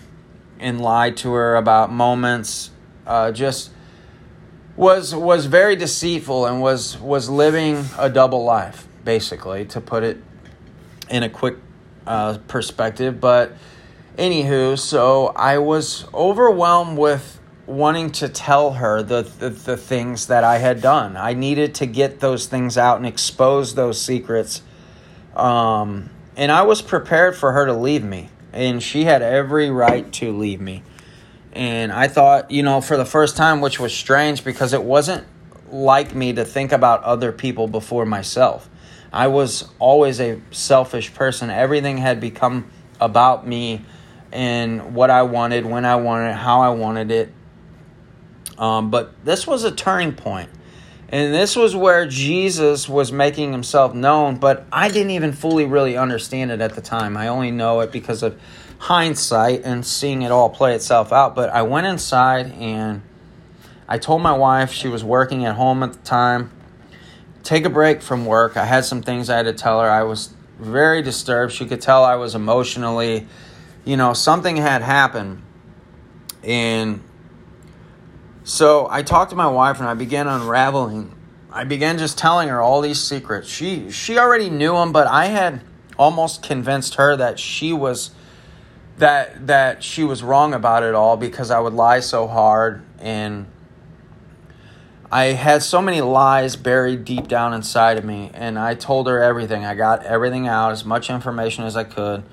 and 0.60 0.82
lied 0.82 1.18
to 1.18 1.32
her 1.34 1.56
about 1.56 1.92
moments. 1.92 2.72
Uh, 3.08 3.32
just 3.32 3.72
was 4.76 5.14
was 5.14 5.46
very 5.46 5.76
deceitful 5.76 6.46
and 6.46 6.62
was 6.62 6.98
was 7.00 7.30
living 7.30 7.86
a 7.98 8.10
double 8.10 8.44
life 8.44 8.88
basically 9.04 9.66
to 9.66 9.82
put 9.82 10.04
it 10.04 10.22
in 11.10 11.24
a 11.24 11.30
quick 11.30 11.58
uh, 12.08 12.38
perspective 12.48 13.20
but 13.20 13.54
anywho 14.18 14.78
so 14.78 15.28
i 15.36 15.58
was 15.58 16.06
overwhelmed 16.14 16.98
with 16.98 17.40
wanting 17.66 18.12
to 18.12 18.28
tell 18.28 18.74
her 18.74 19.02
the, 19.02 19.22
the, 19.40 19.50
the 19.50 19.78
things 19.78 20.28
that 20.28 20.44
i 20.44 20.58
had 20.58 20.82
done 20.82 21.16
i 21.16 21.34
needed 21.34 21.74
to 21.74 21.86
get 21.86 22.20
those 22.20 22.46
things 22.46 22.78
out 22.78 22.98
and 22.98 23.06
expose 23.06 23.76
those 23.76 24.02
secrets 24.02 24.62
um, 25.36 26.10
and 26.36 26.52
i 26.52 26.62
was 26.62 26.82
prepared 26.82 27.36
for 27.36 27.54
her 27.54 27.66
to 27.66 27.74
leave 27.74 28.04
me 28.04 28.30
and 28.54 28.84
she 28.84 29.06
had 29.06 29.22
every 29.22 29.70
right 29.70 30.12
to 30.12 30.36
leave 30.38 30.60
me 30.60 30.84
and 31.54 31.92
I 31.92 32.08
thought, 32.08 32.50
you 32.50 32.64
know, 32.64 32.82
for 32.82 32.96
the 32.96 33.06
first 33.06 33.36
time, 33.36 33.62
which 33.62 33.80
was 33.80 33.94
strange 33.94 34.44
because 34.44 34.74
it 34.74 34.84
wasn't 34.84 35.26
like 35.70 36.16
me 36.16 36.34
to 36.34 36.46
think 36.46 36.72
about 36.72 37.04
other 37.04 37.32
people 37.32 37.68
before 37.68 38.06
myself. 38.06 38.70
I 39.12 39.28
was 39.28 39.70
always 39.78 40.22
a 40.22 40.42
selfish 40.52 41.14
person. 41.14 41.50
Everything 41.50 41.98
had 41.98 42.22
become 42.22 42.72
about 43.00 43.46
me 43.46 43.84
and 44.32 44.96
what 44.96 45.10
I 45.10 45.24
wanted, 45.24 45.66
when 45.66 45.86
I 45.86 45.96
wanted 45.96 46.34
how 46.34 46.62
I 46.62 46.70
wanted 46.70 47.12
it. 47.12 47.34
Um, 48.58 48.92
but 48.92 49.26
this 49.26 49.48
was 49.48 49.64
a 49.64 49.72
turning 49.72 50.14
point. 50.14 50.50
And 51.10 51.34
this 51.34 51.58
was 51.58 51.76
where 51.76 52.08
Jesus 52.08 52.88
was 52.88 53.12
making 53.12 53.52
himself 53.52 53.94
known, 53.94 54.38
but 54.38 54.66
I 54.72 54.88
didn't 54.88 55.12
even 55.12 55.34
fully 55.34 55.66
really 55.66 55.98
understand 55.98 56.52
it 56.52 56.62
at 56.62 56.74
the 56.76 56.82
time. 56.82 57.18
I 57.18 57.28
only 57.28 57.52
know 57.52 57.82
it 57.82 57.92
because 57.92 58.24
of 58.24 58.40
hindsight 58.78 59.64
and 59.64 59.86
seeing 59.86 60.22
it 60.22 60.32
all 60.32 60.50
play 60.50 60.74
itself 60.74 61.12
out. 61.12 61.36
But 61.36 61.50
I 61.50 61.64
went 61.64 61.86
inside 61.86 62.54
and 62.54 63.02
I 63.90 63.98
told 63.98 64.22
my 64.22 64.32
wife, 64.32 64.72
she 64.72 64.88
was 64.88 65.04
working 65.04 65.46
at 65.46 65.56
home 65.56 65.84
at 65.84 65.92
the 65.92 66.00
time, 66.00 66.50
take 67.44 67.66
a 67.66 67.70
break 67.70 68.02
from 68.02 68.26
work. 68.26 68.56
I 68.56 68.64
had 68.64 68.86
some 68.86 69.02
things 69.02 69.30
I 69.30 69.36
had 69.36 69.48
to 69.48 69.54
tell 69.54 69.82
her. 69.82 69.90
I 69.90 70.04
was 70.04 70.34
very 70.60 71.02
disturbed. 71.02 71.52
She 71.52 71.66
could 71.66 71.82
tell 71.82 72.06
I 72.06 72.16
was 72.16 72.36
emotionally, 72.36 73.28
you 73.86 73.98
know, 73.98 74.14
something 74.14 74.58
had 74.58 74.82
happened. 74.82 75.42
And 76.44 77.02
so 78.44 78.88
I 78.90 79.04
talked 79.04 79.32
to 79.32 79.36
my 79.36 79.48
wife 79.48 79.80
and 79.80 79.88
I 79.88 79.94
began 79.94 80.28
unraveling. 80.28 81.16
I 81.52 81.64
began 81.64 81.98
just 81.98 82.18
telling 82.18 82.50
her 82.50 82.62
all 82.62 82.82
these 82.82 83.02
secrets. 83.02 83.48
She 83.50 83.92
she 83.92 84.18
already 84.18 84.50
knew 84.50 84.74
them, 84.74 84.92
but 84.92 85.08
I 85.08 85.26
had 85.26 85.62
almost 85.98 86.42
convinced 86.42 86.96
her 86.96 87.16
that 87.18 87.38
she 87.40 87.74
was 87.74 88.12
that 88.98 89.48
that 89.48 89.84
she 89.84 90.04
was 90.04 90.24
wrong 90.24 90.54
about 90.54 90.84
it 90.84 90.96
all 90.96 91.18
because 91.18 91.52
I 91.52 91.60
would 91.60 91.74
lie 91.74 92.00
so 92.00 92.28
hard 92.28 92.84
and 93.00 93.48
I 95.12 95.26
had 95.26 95.62
so 95.62 95.82
many 95.82 96.00
lies 96.00 96.56
buried 96.56 97.04
deep 97.04 97.28
down 97.28 97.54
inside 97.54 97.98
of 97.98 98.06
me 98.06 98.32
and 98.34 98.58
I 98.58 98.76
told 98.76 99.08
her 99.08 99.22
everything. 99.22 99.66
I 99.66 99.76
got 99.76 100.06
everything 100.06 100.48
out, 100.48 100.72
as 100.72 100.86
much 100.86 101.10
information 101.10 101.66
as 101.66 101.76
I 101.76 101.84
could. 101.84 102.24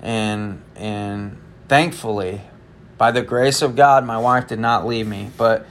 And 0.00 0.62
and 0.80 1.36
thankfully, 1.68 2.40
by 2.98 3.10
the 3.10 3.22
grace 3.22 3.62
of 3.62 3.76
God, 3.76 4.04
my 4.04 4.18
wife 4.18 4.48
did 4.48 4.58
not 4.58 4.86
leave 4.86 5.06
me. 5.06 5.30
But 5.36 5.66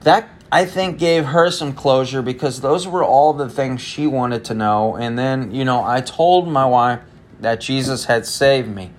that 0.00 0.28
I 0.52 0.64
think 0.66 0.98
gave 0.98 1.24
her 1.26 1.50
some 1.50 1.72
closure 1.72 2.22
because 2.22 2.60
those 2.60 2.86
were 2.86 3.02
all 3.02 3.32
the 3.32 3.48
things 3.48 3.80
she 3.80 4.06
wanted 4.06 4.44
to 4.46 4.54
know. 4.54 4.96
And 4.96 5.18
then, 5.18 5.52
you 5.52 5.64
know, 5.64 5.84
I 5.84 6.00
told 6.00 6.46
my 6.48 6.66
wife 6.66 7.00
that 7.40 7.60
Jesus 7.60 8.04
had 8.04 8.26
saved 8.26 8.68
me 8.68 8.92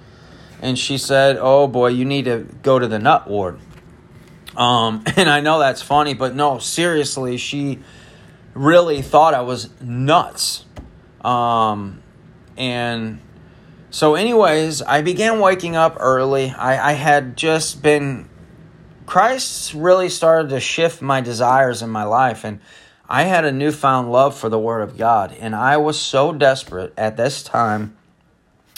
and 0.62 0.78
she 0.78 0.98
said, 0.98 1.38
"Oh 1.40 1.68
boy, 1.68 1.88
you 1.88 2.06
need 2.06 2.26
to 2.26 2.48
go 2.64 2.80
to 2.80 2.88
the 2.88 3.00
nut 3.00 3.28
ward." 3.28 3.60
Um, 4.58 5.04
and 5.16 5.30
I 5.30 5.42
know 5.42 5.60
that's 5.60 5.82
funny, 5.82 6.14
but 6.14 6.36
no, 6.36 6.60
seriously, 6.60 7.38
she 7.38 7.80
really 8.54 9.02
thought 9.02 9.34
I 9.34 9.42
was 9.42 9.70
nuts. 9.82 10.66
Um, 11.22 12.02
and 12.58 13.20
so, 13.96 14.16
anyways, 14.16 14.82
I 14.82 15.02
began 15.04 15.40
waking 15.40 15.78
up 15.78 15.96
early. 16.02 16.50
I, 16.50 16.90
I 16.90 16.92
had 16.92 17.38
just 17.38 17.82
been, 17.82 18.28
Christ 19.06 19.74
really 19.74 20.10
started 20.10 20.50
to 20.50 20.60
shift 20.60 21.02
my 21.02 21.22
desires 21.22 21.82
in 21.82 21.92
my 21.92 22.04
life. 22.04 22.44
And 22.44 22.60
I 23.08 23.24
had 23.24 23.46
a 23.46 23.54
newfound 23.54 24.12
love 24.12 24.38
for 24.38 24.50
the 24.50 24.60
Word 24.60 24.82
of 24.82 24.98
God. 24.98 25.34
And 25.40 25.56
I 25.56 25.78
was 25.78 25.98
so 25.98 26.34
desperate 26.34 26.92
at 26.98 27.16
this 27.16 27.42
time. 27.42 27.96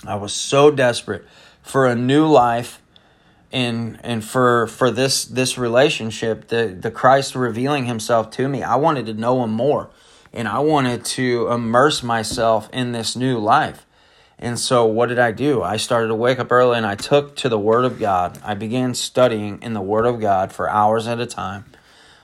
I 0.06 0.14
was 0.14 0.36
so 0.36 0.70
desperate 0.70 1.26
for 1.64 1.88
a 1.88 1.96
new 1.96 2.28
life 2.28 2.80
and 3.52 4.00
and 4.04 4.24
for 4.24 4.68
for 4.68 4.92
this 4.92 5.26
this 5.26 5.58
relationship 5.58 6.50
the 6.50 6.78
the 6.80 6.92
Christ 6.92 7.34
revealing 7.34 7.86
himself 7.86 8.30
to 8.32 8.48
me 8.48 8.62
I 8.62 8.76
wanted 8.76 9.08
to 9.08 9.16
know 9.16 9.44
him 9.44 9.52
more 9.52 9.90
and 10.32 10.50
I 10.50 10.60
wanted 10.60 11.06
to 11.06 11.48
immerse 11.48 12.04
myself 12.04 12.70
in 12.74 12.92
this 12.92 13.16
new 13.16 13.40
life 13.40 13.87
And 14.40 14.60
so, 14.60 14.86
what 14.86 15.10
did 15.10 15.18
I 15.18 15.32
do? 15.32 15.64
I 15.64 15.78
started 15.78 16.10
to 16.10 16.16
wake 16.16 16.38
up 16.38 16.52
early 16.52 16.78
and 16.78 16.86
I 16.86 16.96
took 16.96 17.36
to 17.38 17.50
the 17.50 17.58
Word 17.58 17.86
of 17.86 18.00
God. 18.00 18.40
I 18.44 18.54
began 18.54 18.94
studying 18.94 19.60
in 19.64 19.74
the 19.74 19.82
Word 19.82 20.06
of 20.06 20.20
God 20.20 20.52
for 20.52 20.70
hours 20.70 21.08
at 21.08 21.20
a 21.20 21.26
time. 21.26 21.66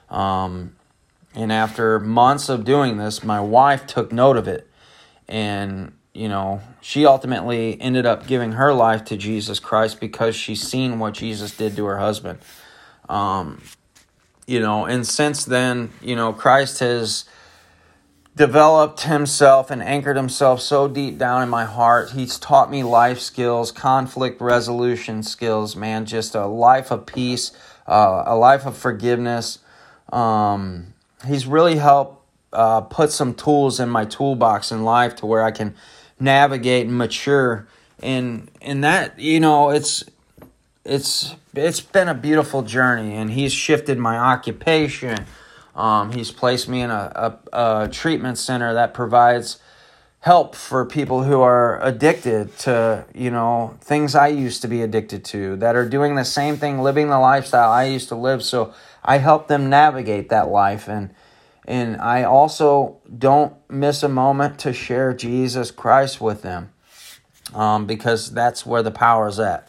Um, 0.10 0.76
and 1.34 1.52
after 1.52 2.00
months 2.00 2.50
of 2.50 2.66
doing 2.66 2.98
this, 2.98 3.24
my 3.24 3.40
wife 3.40 3.88
took 3.88 4.12
note 4.12 4.38
of 4.38 4.48
it. 4.48 4.70
And, 5.28 5.94
you 6.14 6.30
know, 6.30 6.62
she 6.82 7.08
ultimately 7.08 7.82
ended 7.82 8.06
up 8.06 8.28
giving 8.28 8.54
her 8.54 8.74
life 8.74 9.04
to 9.06 9.18
Jesus 9.18 9.60
Christ 9.60 10.00
because 10.00 10.36
she's 10.36 10.62
seen 10.62 11.00
what 11.00 11.16
Jesus 11.16 11.58
did 11.58 11.76
to 11.78 11.86
her 11.86 11.98
husband. 11.98 12.40
Um, 13.10 13.64
you 14.46 14.60
know, 14.60 14.86
and 14.86 15.08
since 15.08 15.46
then, 15.46 15.92
you 16.02 16.16
know, 16.16 16.32
Christ 16.32 16.80
has 16.80 17.26
developed 18.36 19.02
himself 19.02 19.70
and 19.70 19.82
anchored 19.84 20.18
himself 20.18 20.60
so 20.62 20.88
deep 20.88 21.18
down 21.18 21.44
in 21.44 21.50
my 21.50 21.66
heart. 21.66 22.12
He's 22.12 22.40
taught 22.40 22.72
me 22.72 22.84
life 22.84 23.20
skills, 23.20 23.72
conflict 23.72 24.42
resolution 24.42 25.22
skills, 25.22 25.76
man, 25.76 26.06
just 26.06 26.34
a 26.34 26.48
life 26.48 26.92
of 26.92 27.06
peace, 27.06 27.52
uh, 27.88 28.24
a 28.26 28.36
life 28.36 28.66
of 28.66 28.76
forgiveness. 28.76 29.60
Um, 30.12 30.94
he's 31.28 31.46
really 31.46 31.76
helped 31.76 32.26
uh, 32.52 32.82
put 32.82 33.12
some 33.12 33.34
tools 33.34 33.80
in 33.80 33.90
my 33.90 34.06
toolbox 34.06 34.72
in 34.72 34.84
life 34.84 35.16
to 35.18 35.26
where 35.26 35.44
I 35.44 35.52
can 35.52 35.76
navigate 36.20 36.88
and 36.88 36.98
mature. 36.98 37.68
And 38.02 38.50
and 38.62 38.84
that 38.84 39.20
you 39.20 39.40
know 39.40 39.70
it's 39.70 40.04
it's 40.84 41.36
it's 41.56 41.80
been 41.80 42.10
a 42.10 42.14
beautiful 42.14 42.64
journey, 42.64 43.16
and 43.16 43.32
he's 43.32 43.54
shifted 43.54 43.98
my 43.98 44.18
occupation. 44.18 45.26
Um, 45.76 46.12
he's 46.12 46.32
placed 46.32 46.70
me 46.70 46.82
in 46.82 46.92
a, 46.92 47.40
a, 47.52 47.84
a, 47.84 47.90
treatment 47.90 48.38
center 48.38 48.74
that 48.76 48.94
provides 48.94 49.60
help 50.20 50.56
for 50.56 50.86
people 50.86 51.24
who 51.24 51.42
are 51.42 51.84
addicted 51.84 52.56
to, 52.60 53.06
you 53.14 53.32
know, 53.32 53.76
things 53.82 54.14
I 54.14 54.28
used 54.28 54.62
to 54.62 54.68
be 54.68 54.84
addicted 54.84 55.26
to, 55.26 55.56
that 55.58 55.76
are 55.76 55.90
doing 55.90 56.16
the 56.16 56.26
same 56.26 56.58
thing, 56.58 56.80
living 56.80 57.10
the 57.10 57.20
lifestyle 57.20 57.72
I 57.72 57.86
used 57.86 58.08
to 58.10 58.16
live. 58.16 58.44
So 58.44 58.74
I 59.04 59.18
help 59.18 59.48
them 59.48 59.70
navigate 59.70 60.30
that 60.30 60.48
life. 60.48 60.88
And, 60.88 61.14
and 61.66 61.98
I 61.98 62.24
also 62.24 63.02
don't 63.18 63.54
miss 63.70 64.04
a 64.04 64.10
moment 64.10 64.60
to 64.60 64.74
share 64.74 65.14
Jesus 65.14 65.72
Christ 65.72 66.22
with 66.22 66.44
them 66.44 66.72
um, 67.54 67.86
because 67.86 68.32
that's 68.32 68.66
where 68.66 68.84
the 68.84 68.92
power 68.92 69.28
is 69.28 69.40
at. 69.40 69.68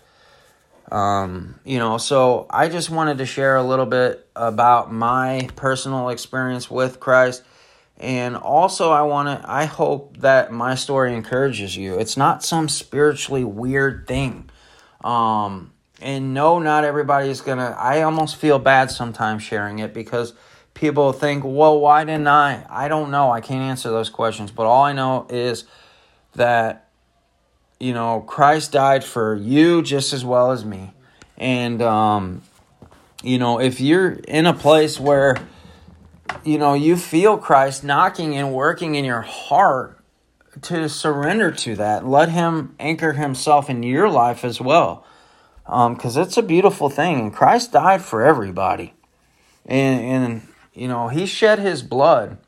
Um, 0.91 1.59
you 1.65 1.79
know, 1.79 1.99
so 1.99 2.47
I 2.51 2.69
just 2.69 2.91
wanted 2.91 3.19
to 3.19 3.27
share 3.27 3.57
a 3.57 3.63
little 3.63 3.87
bit 3.87 4.29
about 4.37 4.93
my 4.93 5.49
personal 5.57 6.11
experience 6.11 6.71
with 6.71 7.01
Christ. 7.01 7.43
And 7.97 8.37
also, 8.37 8.91
I 8.91 9.03
want 9.03 9.29
to, 9.29 9.51
I 9.51 9.65
hope 9.65 10.19
that 10.19 10.53
my 10.53 10.75
story 10.75 11.15
encourages 11.15 11.77
you. 11.77 11.99
It's 11.99 12.17
not 12.17 12.45
some 12.45 12.69
spiritually 12.69 13.45
weird 13.45 14.07
thing. 14.07 14.51
Um, 15.03 15.73
and 16.01 16.35
no, 16.35 16.59
not 16.59 16.85
everybody's 16.85 17.41
going 17.41 17.59
to, 17.59 17.77
I 17.79 18.03
almost 18.03 18.37
feel 18.37 18.59
bad 18.59 18.91
sometimes 18.91 19.43
sharing 19.43 19.79
it 19.79 19.95
because 19.95 20.35
people 20.75 21.13
think, 21.13 21.45
well, 21.47 21.79
why 21.81 22.05
didn't 22.05 22.29
I? 22.29 22.67
I 22.69 22.89
don't 22.89 23.11
know. 23.11 23.31
I 23.31 23.41
can't 23.41 23.63
answer 23.63 23.91
those 23.91 24.11
questions. 24.11 24.51
But 24.51 24.67
all 24.67 24.83
I 24.83 24.93
know 24.93 25.27
is 25.31 25.65
that 26.35 26.84
you 27.81 27.93
know, 27.93 28.21
Christ 28.21 28.73
died 28.73 29.05
for 29.05 29.35
you 29.35 29.83
just 29.83 30.13
as 30.13 30.25
well 30.25 30.53
as 30.53 30.65
me. 30.65 30.93
And, 31.37 31.83
um, 31.83 32.43
you 33.23 33.39
know, 33.39 33.61
if 33.61 33.81
you're 33.81 34.13
in 34.13 34.47
a 34.47 34.55
place 34.55 35.01
where, 35.01 35.37
you 36.45 36.59
know, 36.59 36.75
you 36.75 36.97
feel 36.97 37.37
Christ 37.37 37.85
knocking 37.85 38.37
and 38.37 38.53
working 38.53 38.95
in 38.95 39.05
your 39.05 39.23
heart 39.23 39.99
to 40.63 40.89
surrender 40.89 41.51
to 41.51 41.77
that, 41.77 42.07
let 42.07 42.29
Him 42.29 42.75
anchor 42.79 43.13
Himself 43.13 43.69
in 43.69 43.83
your 43.83 44.09
life 44.09 44.45
as 44.45 44.61
well. 44.61 45.05
Because 45.65 46.17
um, 46.17 46.23
it's 46.23 46.37
a 46.37 46.43
beautiful 46.43 46.89
thing. 46.89 47.19
And 47.19 47.35
Christ 47.35 47.73
died 47.73 48.03
for 48.03 48.25
everybody. 48.25 48.95
And, 49.67 50.01
and, 50.01 50.49
you 50.73 50.87
know, 50.87 51.09
He 51.09 51.27
shed 51.27 51.59
His 51.59 51.83
blood 51.83 52.39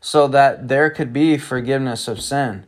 so 0.00 0.26
that 0.28 0.68
there 0.68 0.90
could 0.90 1.12
be 1.12 1.38
forgiveness 1.38 2.08
of 2.08 2.20
sin. 2.20 2.66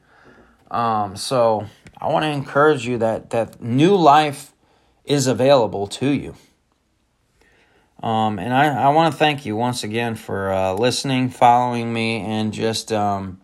Um, 0.73 1.17
so 1.17 1.67
I 2.01 2.09
want 2.09 2.25
to 2.25 2.31
encourage 2.31 2.87
you 2.87 2.99
that 2.99 3.31
that 3.31 3.61
new 3.63 3.95
life 3.95 4.55
is 5.05 5.27
available 5.27 5.87
to 5.87 6.09
you. 6.09 6.35
Um, 8.03 8.39
and 8.39 8.53
I, 8.53 8.85
I 8.85 8.89
want 8.89 9.13
to 9.13 9.19
thank 9.19 9.47
you 9.47 9.55
once 9.55 9.85
again 9.85 10.17
for 10.17 10.51
uh, 10.51 10.73
listening, 10.73 11.29
following 11.29 11.93
me, 11.93 12.21
and 12.21 12.53
just 12.53 12.91
um, 12.91 13.41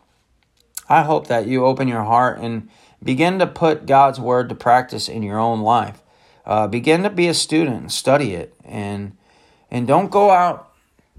I 0.89 1.03
hope 1.03 1.29
that 1.29 1.47
you 1.47 1.65
open 1.65 1.87
your 1.87 2.03
heart 2.03 2.41
and 2.41 2.69
begin 3.01 3.39
to 3.39 3.47
put 3.47 3.87
God's 3.87 4.19
word 4.19 4.49
to 4.49 4.55
practice 4.55 5.09
in 5.09 5.23
your 5.23 5.39
own 5.39 5.61
life. 5.61 6.03
Uh, 6.45 6.67
begin 6.67 7.03
to 7.03 7.11
be 7.11 7.29
a 7.29 7.35
student 7.35 7.77
and 7.77 7.93
study 7.93 8.35
it, 8.35 8.55
and 8.65 9.17
and 9.71 9.87
don't 9.87 10.11
go 10.11 10.31
out 10.31 10.73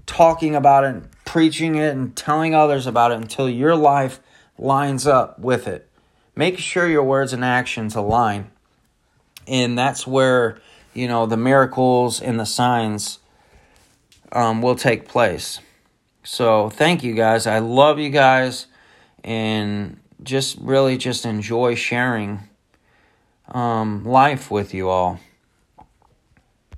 talking 0.06 0.56
about 0.56 0.82
it, 0.82 1.04
preaching 1.24 1.76
it, 1.76 1.94
and 1.94 2.16
telling 2.16 2.52
others 2.52 2.86
about 2.88 3.12
it 3.12 3.18
until 3.18 3.48
your 3.48 3.76
life 3.76 4.18
lines 4.58 5.06
up 5.06 5.38
with 5.38 5.68
it 5.68 5.89
make 6.34 6.58
sure 6.58 6.88
your 6.88 7.04
words 7.04 7.32
and 7.32 7.44
actions 7.44 7.94
align. 7.94 8.50
And 9.46 9.78
that's 9.78 10.06
where, 10.06 10.60
you 10.94 11.08
know, 11.08 11.26
the 11.26 11.36
miracles 11.36 12.20
and 12.20 12.38
the 12.38 12.46
signs 12.46 13.18
um, 14.32 14.62
will 14.62 14.76
take 14.76 15.08
place. 15.08 15.60
So 16.22 16.70
thank 16.70 17.02
you 17.02 17.14
guys. 17.14 17.46
I 17.46 17.58
love 17.58 17.98
you 17.98 18.10
guys 18.10 18.66
and 19.24 19.98
just 20.22 20.58
really 20.60 20.96
just 20.96 21.24
enjoy 21.24 21.74
sharing 21.74 22.40
um, 23.48 24.04
life 24.04 24.50
with 24.50 24.74
you 24.74 24.88
all. 24.88 25.18